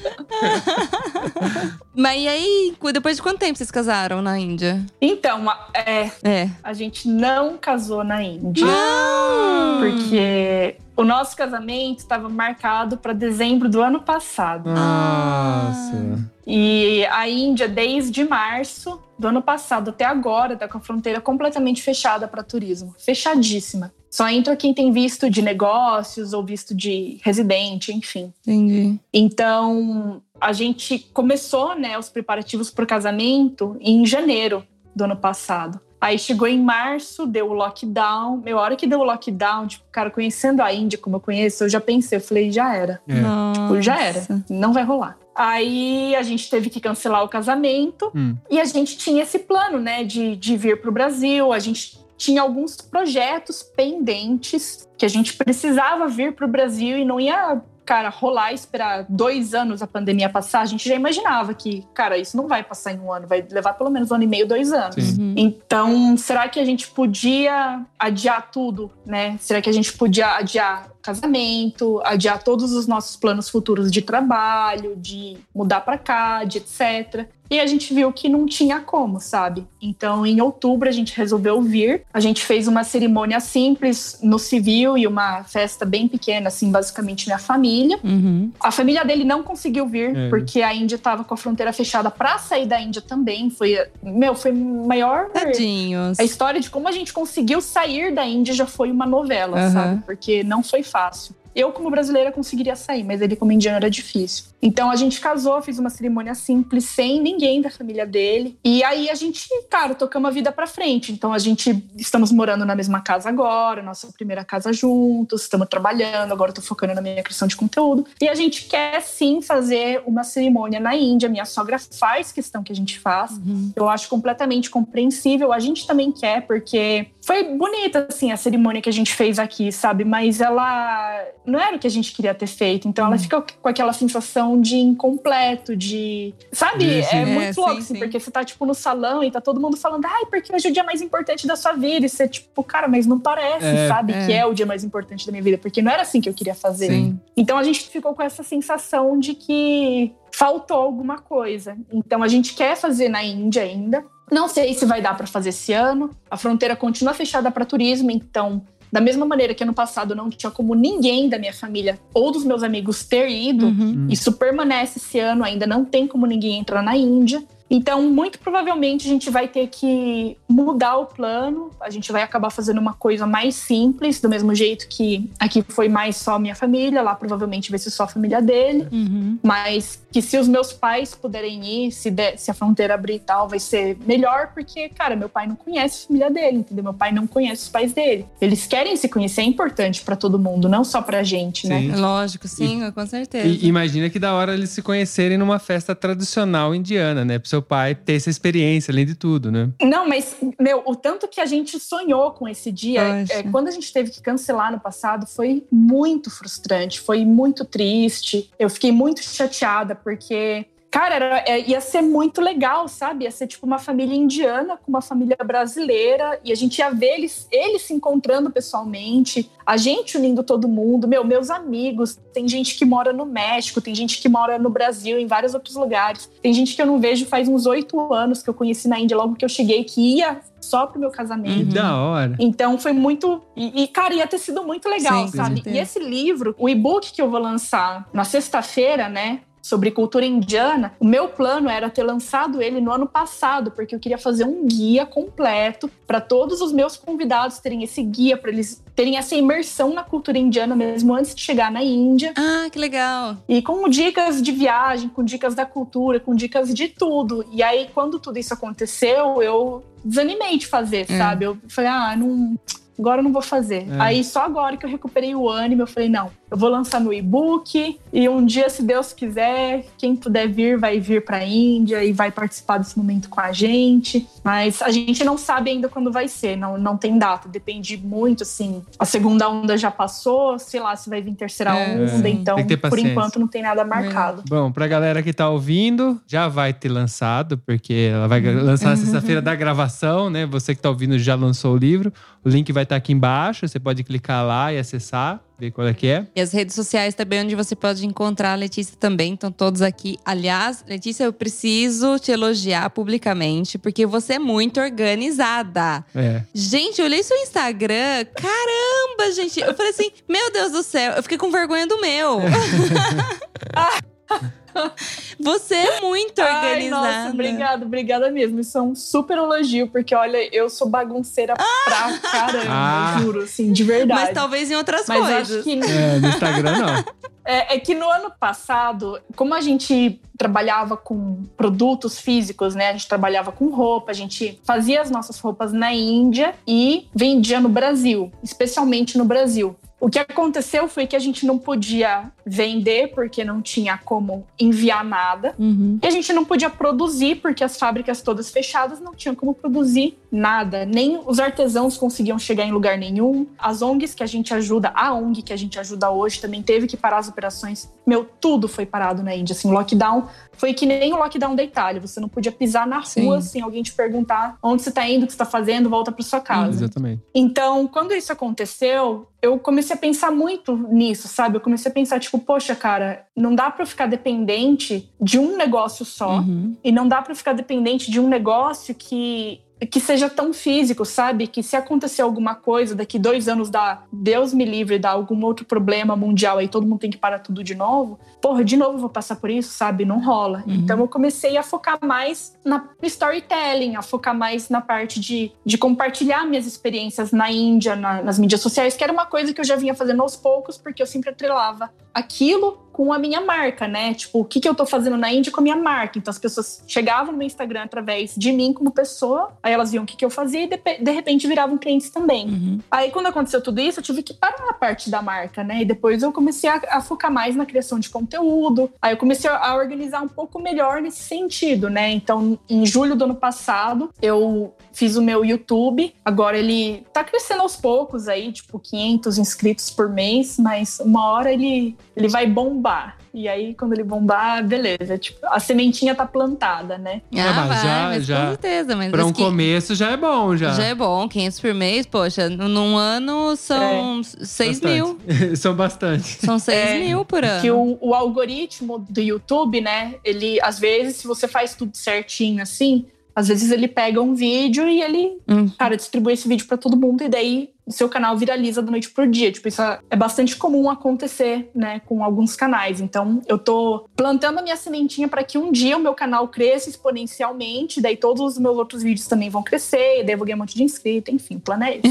[1.96, 4.84] Mas e aí, depois de quanto tempo vocês casaram na Índia?
[5.00, 6.50] Então, a- é, É.
[6.64, 8.66] a gente não casou na Índia.
[8.66, 9.80] Não!
[9.80, 14.70] Porque o nosso casamento estava marcado para dezembro do ano passado.
[14.72, 16.33] Nossa.
[16.46, 21.82] E a Índia, desde março do ano passado até agora, está com a fronteira completamente
[21.82, 22.94] fechada para turismo.
[22.98, 23.94] Fechadíssima.
[24.10, 28.32] Só entra quem tem visto de negócios ou visto de residente, enfim.
[28.46, 29.00] Entendi.
[29.12, 34.64] Então, a gente começou né, os preparativos para o casamento em janeiro
[34.96, 35.80] do ano passado.
[36.00, 38.38] Aí chegou em março, deu o lockdown.
[38.44, 41.64] Meu, a hora que deu o lockdown, tipo, cara, conhecendo a Índia como eu conheço,
[41.64, 43.02] eu já pensei, eu falei, já era.
[43.08, 43.22] É.
[43.22, 43.82] Nossa.
[43.82, 44.28] Já era.
[44.50, 45.18] Não vai rolar.
[45.36, 48.36] Aí a gente teve que cancelar o casamento Hum.
[48.50, 51.52] e a gente tinha esse plano, né, de, de vir para o Brasil.
[51.52, 57.06] A gente tinha alguns projetos pendentes que a gente precisava vir para o Brasil e
[57.06, 60.62] não ia, cara, rolar e esperar dois anos a pandemia passar.
[60.62, 63.74] A gente já imaginava que, cara, isso não vai passar em um ano, vai levar
[63.74, 64.96] pelo menos um ano e meio, dois anos.
[64.96, 65.22] Sim.
[65.22, 65.34] Uhum.
[65.38, 69.38] Então, será que a gente podia adiar tudo, né?
[69.40, 74.96] Será que a gente podia adiar casamento, adiar todos os nossos planos futuros de trabalho,
[74.96, 77.28] de mudar para cá, de etc.
[77.54, 79.64] E a gente viu que não tinha como, sabe?
[79.80, 82.02] Então, em outubro, a gente resolveu vir.
[82.12, 87.28] A gente fez uma cerimônia simples no civil e uma festa bem pequena, assim, basicamente
[87.28, 88.00] minha família.
[88.04, 88.52] Uhum.
[88.60, 90.30] A família dele não conseguiu vir, É.
[90.30, 93.52] porque a Índia estava com a fronteira fechada para sair da Índia também.
[93.52, 95.30] Foi, meu, foi maior.
[95.30, 96.20] Tadinhos.
[96.20, 99.72] A história de como a gente conseguiu sair da Índia já foi uma novela, Aham.
[99.72, 100.02] sabe?
[100.08, 101.36] Porque não foi fácil.
[101.56, 104.46] Eu, como brasileira, conseguiria sair, mas ele, como indiano, era difícil.
[104.62, 108.58] Então a gente casou, fiz uma cerimônia simples, sem ninguém da família dele.
[108.64, 111.12] E aí a gente, cara, tocamos a vida pra frente.
[111.12, 116.32] Então a gente estamos morando na mesma casa agora, nossa primeira casa juntos, estamos trabalhando,
[116.32, 118.06] agora eu tô focando na minha criação de conteúdo.
[118.22, 121.28] E a gente quer sim fazer uma cerimônia na Índia.
[121.28, 123.36] Minha sogra faz questão que a gente faça.
[123.36, 123.72] Uhum.
[123.76, 125.52] Eu acho completamente compreensível.
[125.52, 129.72] A gente também quer, porque foi bonita, assim, a cerimônia que a gente fez aqui,
[129.72, 130.04] sabe?
[130.04, 132.86] Mas ela não era o que a gente queria ter feito.
[132.86, 136.34] Então ela fica com aquela sensação de incompleto, de.
[136.52, 137.04] Sabe?
[137.04, 137.16] Sim.
[137.16, 138.00] É É, muito louco, sim, assim, sim.
[138.00, 140.70] porque você tá, tipo, no salão e tá todo mundo falando, ai, porque hoje é
[140.70, 142.06] o dia mais importante da sua vida.
[142.06, 143.88] E você, tipo, cara, mas não parece, É.
[143.88, 144.12] sabe?
[144.12, 144.26] É.
[144.26, 146.34] Que é o dia mais importante da minha vida, porque não era assim que eu
[146.34, 146.88] queria fazer.
[146.88, 147.18] Sim.
[147.38, 151.78] Então a gente ficou com essa sensação de que faltou alguma coisa.
[151.92, 154.04] Então a gente quer fazer na Índia ainda.
[154.34, 156.10] Não sei se vai dar para fazer esse ano.
[156.30, 160.52] A fronteira continua fechada para turismo, então da mesma maneira que ano passado não tinha
[160.52, 164.06] como ninguém da minha família ou dos meus amigos ter ido, Uhum.
[164.08, 167.44] isso permanece esse ano, ainda não tem como ninguém entrar na Índia.
[167.76, 172.52] Então, muito provavelmente a gente vai ter que mudar o plano, a gente vai acabar
[172.52, 177.02] fazendo uma coisa mais simples, do mesmo jeito que aqui foi mais só minha família,
[177.02, 179.40] lá provavelmente vai ser só a família dele, Uhum.
[179.42, 183.20] mas que se os meus pais puderem ir, se, der- se a fronteira abrir e
[183.20, 186.84] tal, vai ser melhor, porque, cara, meu pai não conhece a família dele, entendeu?
[186.84, 188.28] Meu pai não conhece os pais dele.
[188.40, 191.80] Eles querem se conhecer, é importante pra todo mundo, não só pra gente, né?
[191.82, 191.96] Sim.
[191.96, 193.48] Lógico, sim, com certeza.
[193.48, 197.40] E imagina que da hora eles se conhecerem numa festa tradicional indiana, né?
[197.40, 199.70] Pro seu pai ter essa experiência, além de tudo, né?
[199.82, 203.34] Não, mas, meu, o tanto que a gente sonhou com esse dia, Poxa.
[203.40, 208.52] é, quando a gente teve que cancelar no passado, foi muito frustrante, foi muito triste.
[208.60, 210.66] Eu fiquei muito chateada, porque.
[210.94, 213.24] Cara, era- é, ia ser muito legal, sabe?
[213.24, 217.16] Ia ser tipo uma família indiana com uma família brasileira e a gente ia ver
[217.16, 221.08] eles, eles se encontrando pessoalmente, a gente unindo todo mundo.
[221.08, 225.18] Meu, meus amigos, tem gente que mora no México, tem gente que mora no Brasil,
[225.18, 226.30] em vários outros lugares.
[226.44, 229.18] Tem gente que eu não vejo faz uns oito anos que eu conheci na Índia,
[229.18, 231.70] logo que eu cheguei, que ia só pro meu casamento.
[231.70, 231.74] Uhum.
[231.74, 232.36] da hora.
[232.40, 233.42] Então foi muito.
[233.56, 235.64] E, e, cara, ia ter sido muito legal, Sim, sabe?
[235.66, 239.42] E esse livro, o e-book que eu vou lançar na sexta-feira, né?
[239.64, 244.00] Sobre cultura indiana, o meu plano era ter lançado ele no ano passado, porque eu
[244.00, 248.84] queria fazer um guia completo para todos os meus convidados terem esse guia, para eles
[248.94, 252.34] terem essa imersão na cultura indiana mesmo antes de chegar na Índia.
[252.36, 253.38] Ah, que legal.
[253.48, 257.46] E com dicas de viagem, com dicas da cultura, com dicas de tudo.
[257.50, 261.18] E aí, quando tudo isso aconteceu, eu desanimei de fazer, É.
[261.18, 261.46] sabe?
[261.46, 262.56] Eu falei, ah, não.
[263.00, 263.88] Agora eu não vou fazer.
[263.90, 264.00] É.
[264.00, 267.12] Aí só agora que eu recuperei o ânimo, eu falei, não, eu vou lançar no
[267.12, 272.14] e-book e um dia, se Deus quiser, quem puder vir, vai vir pra Índia e
[272.14, 274.28] vai participar desse momento com a gente.
[274.44, 277.50] Mas a gente não sabe ainda quando vai ser, não, não tem data.
[277.50, 278.84] Depende muito, assim.
[279.00, 282.56] A segunda onda já passou, sei lá se vai vir terceira É, onda, então
[282.88, 284.44] por enquanto não tem nada marcado.
[284.48, 288.96] Bom, pra galera que tá ouvindo, já vai ter lançado, porque ela vai lançar na
[288.96, 290.46] sexta-feira da gravação, né?
[290.46, 292.14] Você que tá ouvindo já lançou o livro.
[292.46, 295.94] O link vai estar aqui embaixo, você pode clicar lá e acessar, ver qual é
[295.94, 296.28] que é.
[296.36, 299.34] E as redes sociais também, onde você pode encontrar a Letícia também.
[299.34, 300.18] Estão todos aqui.
[300.26, 306.04] Aliás, Letícia, eu preciso te elogiar publicamente, porque você é muito organizada.
[306.16, 306.44] É.
[306.54, 308.26] Gente, eu olhei seu Instagram.
[308.36, 309.60] Caramba, gente.
[309.60, 311.14] Eu falei assim, meu Deus do céu.
[311.14, 312.40] Eu fiquei com vergonha do meu.
[315.40, 317.02] Você é muito Ai, organizada.
[317.08, 318.60] nossa, obrigada, obrigada mesmo.
[318.60, 323.18] Isso é um super elogio, porque olha, eu sou bagunceira pra caramba, Ah.
[323.20, 324.22] juro, assim, de verdade.
[324.22, 325.52] Mas talvez em outras Mas coisas.
[325.58, 327.04] acho que É, no Instagram não.
[327.46, 332.88] É, é que no ano passado, como a gente trabalhava com produtos físicos, né?
[332.88, 337.60] A gente trabalhava com roupa, a gente fazia as nossas roupas na Índia e vendia
[337.60, 339.76] no Brasil, especialmente no Brasil.
[340.04, 345.02] O que aconteceu foi que a gente não podia vender porque não tinha como enviar
[345.02, 345.56] nada.
[345.58, 345.98] Uhum.
[346.04, 350.18] E a gente não podia produzir porque as fábricas todas fechadas não tinham como produzir
[350.30, 350.86] nada.
[350.86, 353.48] Nem os artesãos conseguiam chegar em lugar nenhum.
[353.58, 356.86] As ONGs que a gente ajuda, a ONG que a gente ajuda hoje também teve
[356.86, 357.90] que parar as operações.
[358.06, 359.54] Meu, tudo foi parado na Índia.
[359.54, 362.02] Assim, o lockdown foi que nem o lockdown da Itália.
[362.02, 363.28] Você não podia pisar na Sim.
[363.28, 366.12] rua sem alguém te perguntar onde você tá indo, o que você tá fazendo, volta
[366.12, 366.84] para sua casa.
[366.84, 367.24] Exatamente.
[367.34, 371.58] Então, quando isso aconteceu, eu comecei a pensar muito nisso, sabe?
[371.58, 375.58] Eu comecei a pensar, tipo, poxa, cara, não dá pra eu ficar dependente de um
[375.58, 376.38] negócio só.
[376.38, 376.78] Uhum.
[376.82, 381.04] E não dá pra eu ficar dependente de um negócio que, que seja tão físico,
[381.06, 381.48] sabe?
[381.48, 385.66] Que se acontecer alguma coisa, daqui dois anos dá, Deus me livre, dá algum outro
[385.66, 388.20] problema mundial aí, todo mundo tem que parar tudo de novo.
[388.42, 390.06] Porra, de novo eu vou passar por isso, sabe?
[390.06, 390.64] Não rola.
[390.68, 390.74] Uhum.
[390.76, 395.78] Então eu comecei a focar mais na storytelling, a focar mais na parte de, de
[395.78, 399.66] compartilhar minhas experiências na Índia, na- nas mídias sociais, que era uma coisa que eu
[399.66, 404.14] já vinha fazendo aos poucos, porque eu sempre atrelava aquilo com a minha marca, né?
[404.14, 406.20] Tipo, o que, que eu tô fazendo na Índia com a minha marca.
[406.20, 410.04] Então as pessoas chegavam no meu Instagram através de mim como pessoa, aí elas viam
[410.04, 412.48] o que, que eu fazia e de, de repente viravam clientes também.
[412.48, 412.80] Uhum.
[412.90, 415.82] Aí, quando aconteceu tudo isso, eu tive que parar a parte da marca, né?
[415.82, 418.92] E depois eu comecei a, a focar mais na criação de conteúdo.
[419.02, 422.12] Aí eu comecei a organizar um pouco melhor nesse sentido, né?
[422.12, 426.14] Então, em julho do ano passado, eu fiz o meu YouTube.
[426.24, 431.52] Agora ele tá crescendo aos poucos aí, tipo 500 inscritos por mês, mas uma hora
[431.52, 432.46] ele, ele vai
[432.84, 433.18] bombar.
[433.34, 435.18] E aí, quando ele bombar, beleza.
[435.18, 437.22] Tipo, a sementinha tá plantada, né?
[437.36, 438.96] Ah, mas vai, já- mas já- com certeza.
[438.96, 440.74] Mas Pra um que começo já é bom, já.
[440.74, 444.94] já é bom, 500 por mês, poxa, num ano são 6 Bastante.
[444.94, 445.20] mil.
[445.56, 446.28] São bastante.
[446.46, 447.62] São 6 É, mil por ano.
[447.62, 450.16] que o, o algoritmo do YouTube, né?
[450.24, 453.06] Ele, às vezes, se você faz tudo certinho assim,
[453.36, 455.70] às vezes ele pega um vídeo e ele, Hum.
[455.80, 459.28] cara, distribui esse vídeo pra todo mundo e daí seu canal viraliza da noite pro
[459.28, 459.52] dia.
[459.52, 463.02] Tipo, isso é bastante comum acontecer, né, com alguns canais.
[463.02, 466.90] Então, eu tô plantando a minha sementinha para que um dia o meu canal cresça
[466.90, 470.60] exponencialmente, daí todos os meus outros vídeos também vão crescer, daí eu vou ganhar um
[470.60, 472.04] monte de inscrito, enfim, o plano é esse.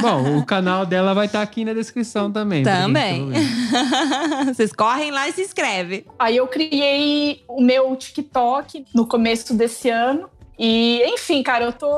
[0.00, 2.62] Bom, o canal dela vai estar aqui na descrição também.
[2.62, 3.30] Também.
[3.30, 4.44] tá.
[4.52, 6.06] Vocês correm lá e se inscreve.
[6.18, 10.28] Aí eu criei o meu TikTok no começo desse ano.
[10.58, 11.88] E, enfim, cara, eu tô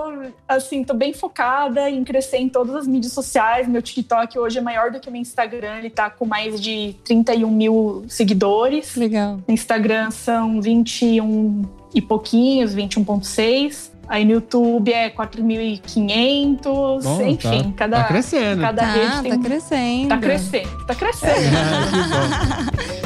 [0.48, 3.68] assim, tô bem focada em crescer em todas as mídias sociais.
[3.68, 6.94] Meu TikTok hoje é maior do que o meu Instagram, ele tá com mais de
[7.04, 8.96] 31 mil seguidores.
[8.96, 9.38] Legal.
[9.46, 13.90] No Instagram são 21 e pouquinhos, 21,6.
[14.08, 17.02] Aí no YouTube é 4.500.
[17.02, 18.60] Bom, Enfim, tá, cada, tá crescendo.
[18.60, 19.30] cada Tá, rede tem.
[19.32, 20.08] tá crescendo.
[20.08, 21.56] Tá crescendo, tá crescendo.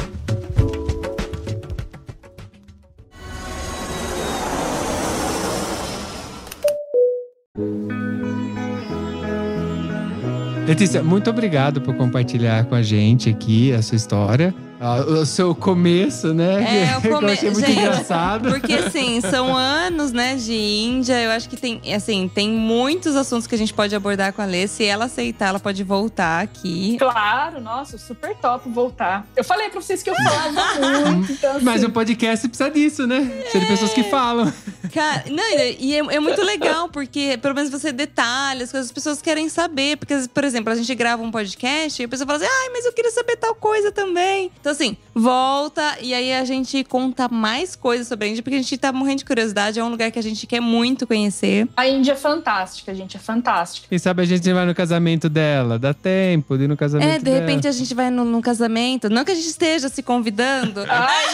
[10.71, 14.55] Letícia, muito obrigado por compartilhar com a gente aqui a sua história.
[14.83, 16.89] Ah, O seu começo, né?
[16.91, 18.49] É, o Que eu come- achei muito Gente, engraçado.
[18.49, 21.21] Porque, assim, são anos, né, de Índia.
[21.21, 24.45] Eu acho que tem, assim, tem muitos assuntos que a gente pode abordar com a
[24.45, 24.65] Lê.
[24.67, 26.97] Se ela aceitar, ela pode voltar aqui.
[26.97, 29.27] Claro, nossa, super top voltar.
[29.35, 30.51] Eu falei pra vocês que eu falava
[31.11, 33.19] muito, então assim, Mas o podcast precisa disso, né?
[33.41, 34.51] Precisa de pessoas que falam.
[34.91, 35.43] Cara, não,
[35.79, 39.47] e é, é muito legal, porque pelo menos você detalha as coisas, as pessoas querem
[39.47, 39.97] saber.
[39.97, 42.85] Porque, por exemplo, a gente grava um podcast e a pessoa fala assim: ai, mas
[42.85, 44.51] eu queria saber tal coisa também.
[44.59, 48.59] Então, assim, volta e aí a gente conta mais coisas sobre a Índia, porque a
[48.61, 49.79] gente tá morrendo de curiosidade.
[49.79, 51.67] É um lugar que a gente quer muito conhecer.
[51.77, 53.87] a Índia é fantástica, gente, é fantástica.
[53.89, 55.77] Quem sabe a gente vai no casamento dela.
[55.77, 57.39] Dá tempo de ir no casamento É, de dela.
[57.39, 59.09] repente a gente vai no, num casamento.
[59.09, 60.83] Não que a gente esteja se convidando.
[60.87, 61.25] Ai.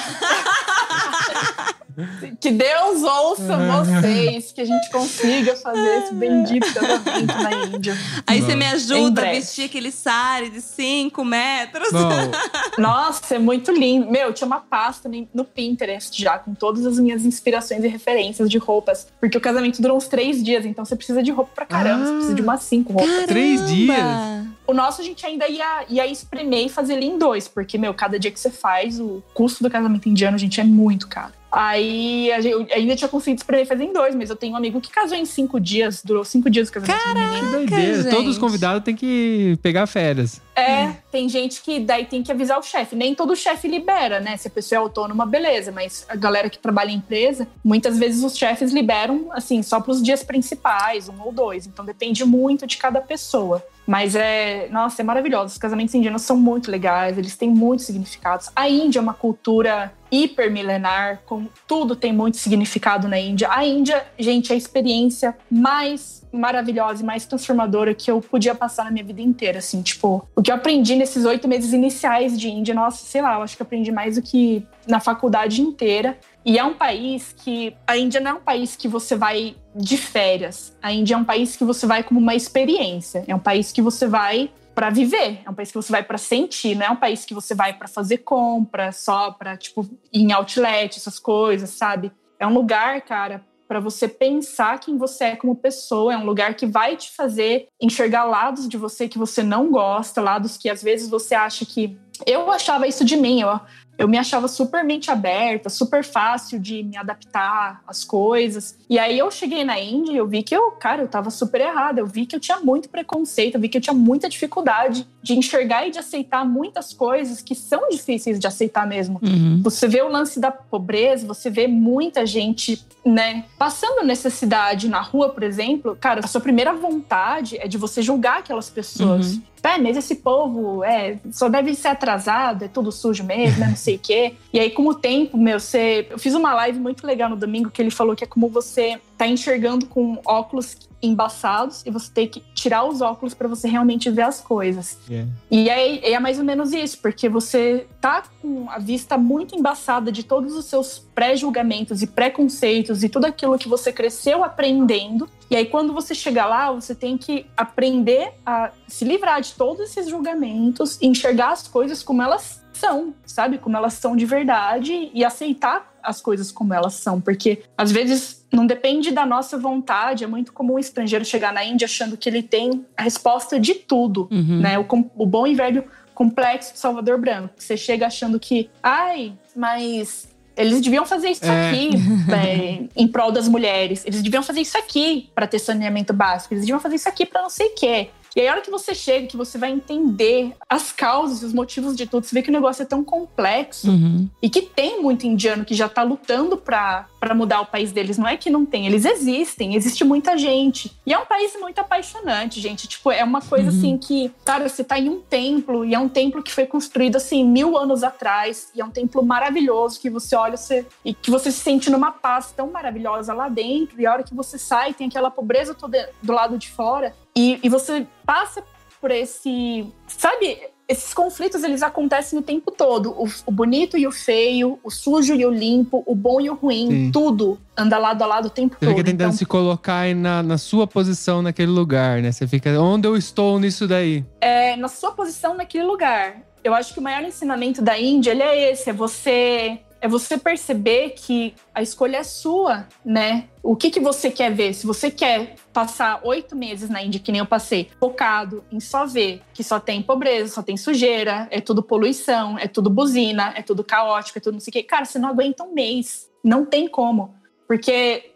[2.39, 7.97] Que Deus ouça vocês, que a gente consiga fazer esse bendito casamento na Índia.
[8.25, 11.89] Aí você me ajuda a vestir aquele sari de 5 metros.
[12.77, 14.09] Nossa, é muito lindo.
[14.11, 18.57] Meu, tinha uma pasta no- Pinterest já, com todas as minhas inspirações e referências de
[18.57, 19.07] roupas.
[19.19, 22.03] Porque o casamento durou uns três dias, então você precisa de roupa pra caramba.
[22.03, 22.05] Ah.
[22.05, 23.25] Você precisa de umas cinco roupas.
[23.25, 23.73] Três Caramba!
[23.75, 24.47] dias?
[24.67, 27.93] O nosso a gente ainda ia, ia espremer e fazer ele em dois, porque, meu,
[27.93, 31.31] cada dia que você faz, o custo do casamento indiano, gente, é muito caro.
[31.59, 34.53] Aí a gente, eu ainda tinha conseguido espremer e fazer em dois, mas eu tenho
[34.53, 37.45] um amigo que casou em cinco dias, durou cinco dias o casamento menino.
[37.47, 38.03] que doideira.
[38.03, 38.13] gente.
[38.13, 40.39] Todos os convidados têm que pegar férias.
[40.55, 42.95] É, tem gente que daí tem que avisar o chefe.
[42.95, 44.37] Nem todo chefe libera, né?
[44.37, 45.71] Se a pessoa é autônoma, beleza.
[45.71, 49.93] Mas a galera que trabalha em empresa, muitas vezes os chefes liberam, assim, só para
[49.93, 51.65] os dias principais, um ou dois.
[51.65, 53.65] Então depende muito de cada pessoa.
[53.87, 55.45] Mas é, nossa, é maravilhoso.
[55.45, 58.51] Os casamentos indianos são muito legais, eles têm muitos significados.
[58.53, 63.49] A Índia é uma cultura hipermilenar, com tudo tem muito significado na Índia.
[63.49, 68.85] A Índia, gente, é a experiência mais maravilhosa e mais transformadora que eu podia passar
[68.85, 72.49] na minha vida inteira, assim, tipo, o que eu aprendi nesses oito meses iniciais de
[72.49, 76.17] Índia, nossa, sei lá, eu acho que eu aprendi mais do que na faculdade inteira.
[76.45, 77.75] E é um país que.
[77.85, 80.75] A Índia não é um país que você vai de férias.
[80.81, 83.23] A Índia é um país que você vai como uma experiência.
[83.27, 85.41] É um país que você vai para viver.
[85.43, 86.75] É um país que você vai para sentir.
[86.75, 90.31] Não é um país que você vai para fazer compra, só para tipo ir em
[90.31, 92.11] outlet, essas coisas, sabe?
[92.39, 96.13] É um lugar, cara, para você pensar quem você é como pessoa.
[96.13, 100.21] É um lugar que vai te fazer enxergar lados de você que você não gosta,
[100.21, 103.41] lados que às vezes você acha que eu achava isso de mim.
[103.41, 103.59] Eu,
[103.97, 108.77] eu me achava super mente aberta, super fácil de me adaptar às coisas.
[108.87, 111.59] E aí eu cheguei na Índia e eu vi que eu, cara, eu tava super
[111.61, 111.99] errada.
[111.99, 115.33] Eu vi que eu tinha muito preconceito, eu vi que eu tinha muita dificuldade de
[115.33, 119.19] enxergar e de aceitar muitas coisas que são difíceis de aceitar mesmo.
[119.21, 119.61] Uhum.
[119.63, 125.29] Você vê o lance da pobreza, você vê muita gente, né, passando necessidade na rua,
[125.29, 125.97] por exemplo.
[125.99, 129.33] Cara, a sua primeira vontade é de você julgar aquelas pessoas.
[129.33, 129.41] Uhum.
[129.63, 133.75] É, mas esse povo é, só deve ser atrasado, é tudo sujo mesmo, é não
[133.75, 134.33] sei o quê.
[134.57, 136.07] E aí, com o tempo, meu, você.
[136.09, 138.99] Eu fiz uma live muito legal no domingo que ele falou que é como você
[139.15, 144.09] tá enxergando com óculos embaçados e você tem que tirar os óculos para você realmente
[144.09, 144.97] ver as coisas.
[145.09, 145.29] Yeah.
[145.49, 150.11] E é, é mais ou menos isso, porque você tá com a vista muito embaçada
[150.11, 155.29] de todos os seus pré-julgamentos e preconceitos e tudo aquilo que você cresceu aprendendo.
[155.49, 159.81] E aí, quando você chega lá, você tem que aprender a se livrar de todos
[159.89, 163.57] esses julgamentos enxergar as coisas como elas são, sabe?
[163.57, 167.19] Como elas são de verdade e aceitar as coisas como elas são.
[167.19, 170.23] Porque às vezes não depende da nossa vontade.
[170.23, 173.73] É muito comum o estrangeiro chegar na Índia achando que ele tem a resposta de
[173.73, 174.59] tudo Uhum.
[174.61, 174.77] né?
[174.77, 174.85] O,
[175.15, 175.83] o bom e velho
[176.13, 177.53] complexo de Salvador Branco.
[177.57, 180.27] Você chega achando que, ai, mas
[180.57, 181.69] eles deviam fazer isso É.
[181.69, 181.89] aqui
[182.33, 184.03] é, em prol das mulheres.
[184.05, 186.53] Eles deviam fazer isso aqui para ter saneamento básico.
[186.53, 188.09] Eles deviam fazer isso aqui para não sei o quê.
[188.37, 191.53] E aí, a hora que você chega, que você vai entender as causas e os
[191.53, 194.29] motivos de tudo, você vê que o negócio é tão complexo Uhum.
[194.39, 198.15] e que tem muito indiano que já tá lutando pra, pra mudar o país deles.
[198.15, 200.95] Não é que não tem, eles existem, existe muita gente.
[201.03, 202.87] E é um país muito apaixonante, gente.
[202.87, 203.75] Tipo, é uma coisa Uhum.
[203.79, 207.15] assim que, cara, você tá em um templo e é um templo que foi construído
[207.15, 211.31] assim mil anos atrás e é um templo maravilhoso que você olha você, e que
[211.31, 213.99] você se sente numa paz tão maravilhosa lá dentro.
[213.99, 217.59] E a hora que você sai, tem aquela pobreza toda do lado de fora e,
[217.63, 218.63] e você passa
[218.99, 220.57] por esse, sabe?
[220.89, 223.11] Esses conflitos eles acontecem o tempo todo.
[223.11, 226.55] O, o bonito e o feio, o sujo e o limpo, o bom e o
[226.55, 227.11] ruim, Sim.
[227.11, 228.89] tudo anda lado a lado o tempo Você todo.
[228.95, 232.31] fica tentando Então, se colocar aí na, na sua posição naquele lugar, né?
[232.31, 234.23] Você fica, onde eu estou nisso daí?
[234.39, 236.37] é, na sua posição naquele lugar.
[236.63, 240.37] Eu acho que o maior ensinamento da Índia ele é esse: é você é você
[240.37, 243.47] perceber que a escolha é sua, né?
[243.63, 244.73] O que, que você quer ver?
[244.73, 249.05] Se você quer passar oito meses na Índia, que nem eu passei, focado em só
[249.05, 253.61] ver que só tem pobreza, só tem sujeira, é tudo poluição, é tudo buzina, é
[253.61, 254.83] tudo caótico, é tudo não sei o quê.
[254.83, 256.29] Cara, você não aguenta um mês.
[256.43, 257.35] Não tem como.
[257.67, 258.31] Porque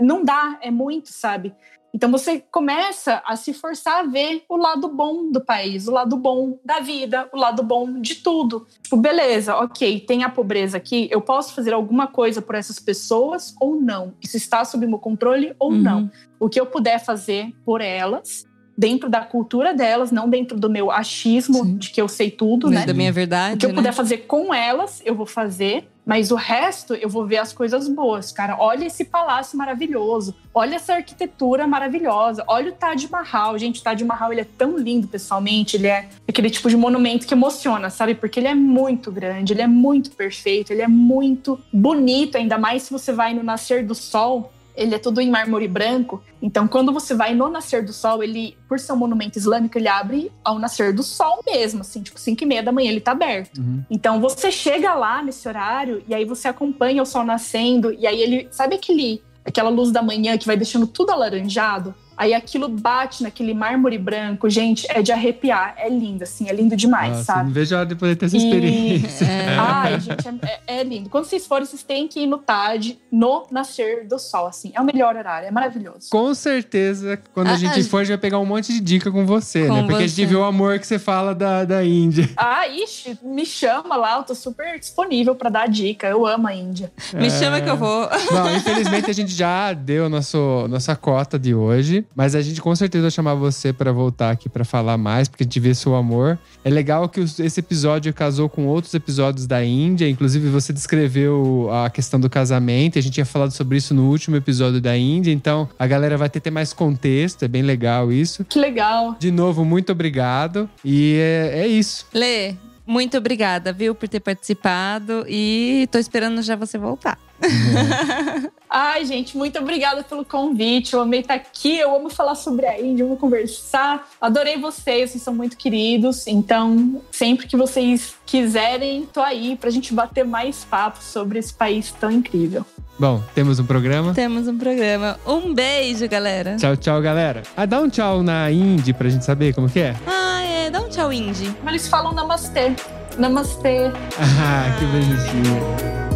[0.00, 1.54] não dá, é muito, sabe?
[1.96, 6.14] Então você começa a se forçar a ver o lado bom do país, o lado
[6.14, 8.66] bom da vida, o lado bom de tudo.
[8.82, 13.54] Tipo, beleza, ok, tem a pobreza aqui, eu posso fazer alguma coisa por essas pessoas
[13.58, 14.12] ou não?
[14.22, 15.78] Isso está sob meu controle ou Uhum.
[15.80, 16.10] não?
[16.38, 18.44] O que eu puder fazer por elas,
[18.76, 21.78] dentro da cultura delas, não dentro do meu achismo Sim.
[21.78, 22.86] de que eu sei tudo, Mas né?
[22.86, 23.74] da minha verdade, O que eu né?
[23.74, 25.88] puder fazer com elas, eu vou fazer.
[26.06, 28.56] Mas o resto, eu vou ver as coisas boas, cara.
[28.60, 30.36] Olha esse palácio maravilhoso.
[30.54, 32.44] Olha essa arquitetura maravilhosa.
[32.46, 33.58] Olha o Taj Mahal.
[33.58, 35.76] Gente, o Taj Mahal, ele é tão lindo pessoalmente.
[35.76, 38.14] Ele é aquele tipo de monumento que emociona, sabe?
[38.14, 42.36] Porque ele é muito grande, ele é muito perfeito, ele é muito bonito.
[42.36, 44.52] Ainda mais se você vai no nascer do sol.
[44.76, 46.22] Ele é tudo em mármore branco.
[46.40, 49.88] Então, quando você vai no nascer do sol, ele, por ser um monumento islâmico, ele
[49.88, 53.12] abre ao nascer do sol mesmo, assim, tipo 5 e meia da manhã ele tá
[53.12, 53.58] aberto.
[53.58, 53.82] Uhum.
[53.90, 58.20] Então você chega lá nesse horário e aí você acompanha o sol nascendo e aí
[58.20, 61.94] ele, sabe aquele aquela luz da manhã que vai deixando tudo alaranjado?
[62.16, 66.74] Aí aquilo bate naquele mármore branco, gente, é de arrepiar, é lindo assim, é lindo
[66.76, 67.44] demais, Nossa, sabe?
[67.44, 69.24] não vejo a hora de poder ter essa E- experiência.
[69.24, 69.56] É.
[69.58, 71.08] Ai, gente, é, é- é lindo.
[71.10, 74.72] Quando vocês forem, vocês têm que ir no TAD, no nascer do sol, assim.
[74.74, 76.08] É o melhor horário, é maravilhoso.
[76.10, 78.80] Com certeza, quando a, A- gente a- for, a gente vai pegar um monte de
[78.80, 79.80] dica com você, Com né?
[79.82, 80.26] Porque a gente você.
[80.26, 82.28] viu o amor que você fala da, da Índia.
[82.36, 86.06] Ah, ixi, me chama lá, eu tô super disponível pra dar dica.
[86.06, 86.90] Eu amo a Índia.
[87.14, 87.30] Me É.
[87.30, 88.08] chama que eu vou.
[88.32, 92.74] Não, infelizmente a gente já deu nosso, nossa cota de hoje, mas a gente com
[92.74, 95.94] certeza vai chamar você pra voltar aqui pra falar mais, porque a gente vê seu
[95.94, 96.38] amor.
[96.64, 101.90] É legal que esse episódio casou com outros episódios da Índia, inclusive você descreveu a
[101.90, 105.32] questão do casamento, e a gente tinha falado sobre isso no último episódio da Índia,
[105.32, 108.44] então a galera vai ter, ter mais contexto, é bem legal isso.
[108.44, 109.16] Que legal.
[109.18, 110.68] De novo, muito obrigado.
[110.84, 112.06] E é, é isso.
[112.12, 112.54] Lê,
[112.86, 115.24] muito obrigada, viu, por ter participado.
[115.28, 117.18] E tô esperando já você voltar.
[118.68, 120.94] Ai, gente, muito obrigada pelo convite.
[120.94, 121.78] Eu amei estar aqui.
[121.78, 124.08] Eu amo falar sobre a Índia, amo conversar.
[124.20, 126.26] Adorei vocês, vocês são muito queridos.
[126.26, 131.92] Então, sempre que vocês quiserem, tô aí pra gente bater mais papo sobre esse país
[131.92, 132.66] tão incrível.
[132.98, 134.14] Bom, temos um programa.
[134.14, 135.18] Temos um programa.
[135.26, 136.56] Um beijo, galera.
[136.56, 137.42] Tchau, tchau, galera.
[137.56, 139.94] Ah, dá um tchau na Indy pra gente saber como que é.
[140.06, 140.70] Ah, é.
[140.70, 141.54] Dá um tchau, Indy.
[141.62, 142.72] Mas eles falam namastê.
[143.18, 143.90] Namastê.
[144.18, 146.15] Ah, que bonitinho.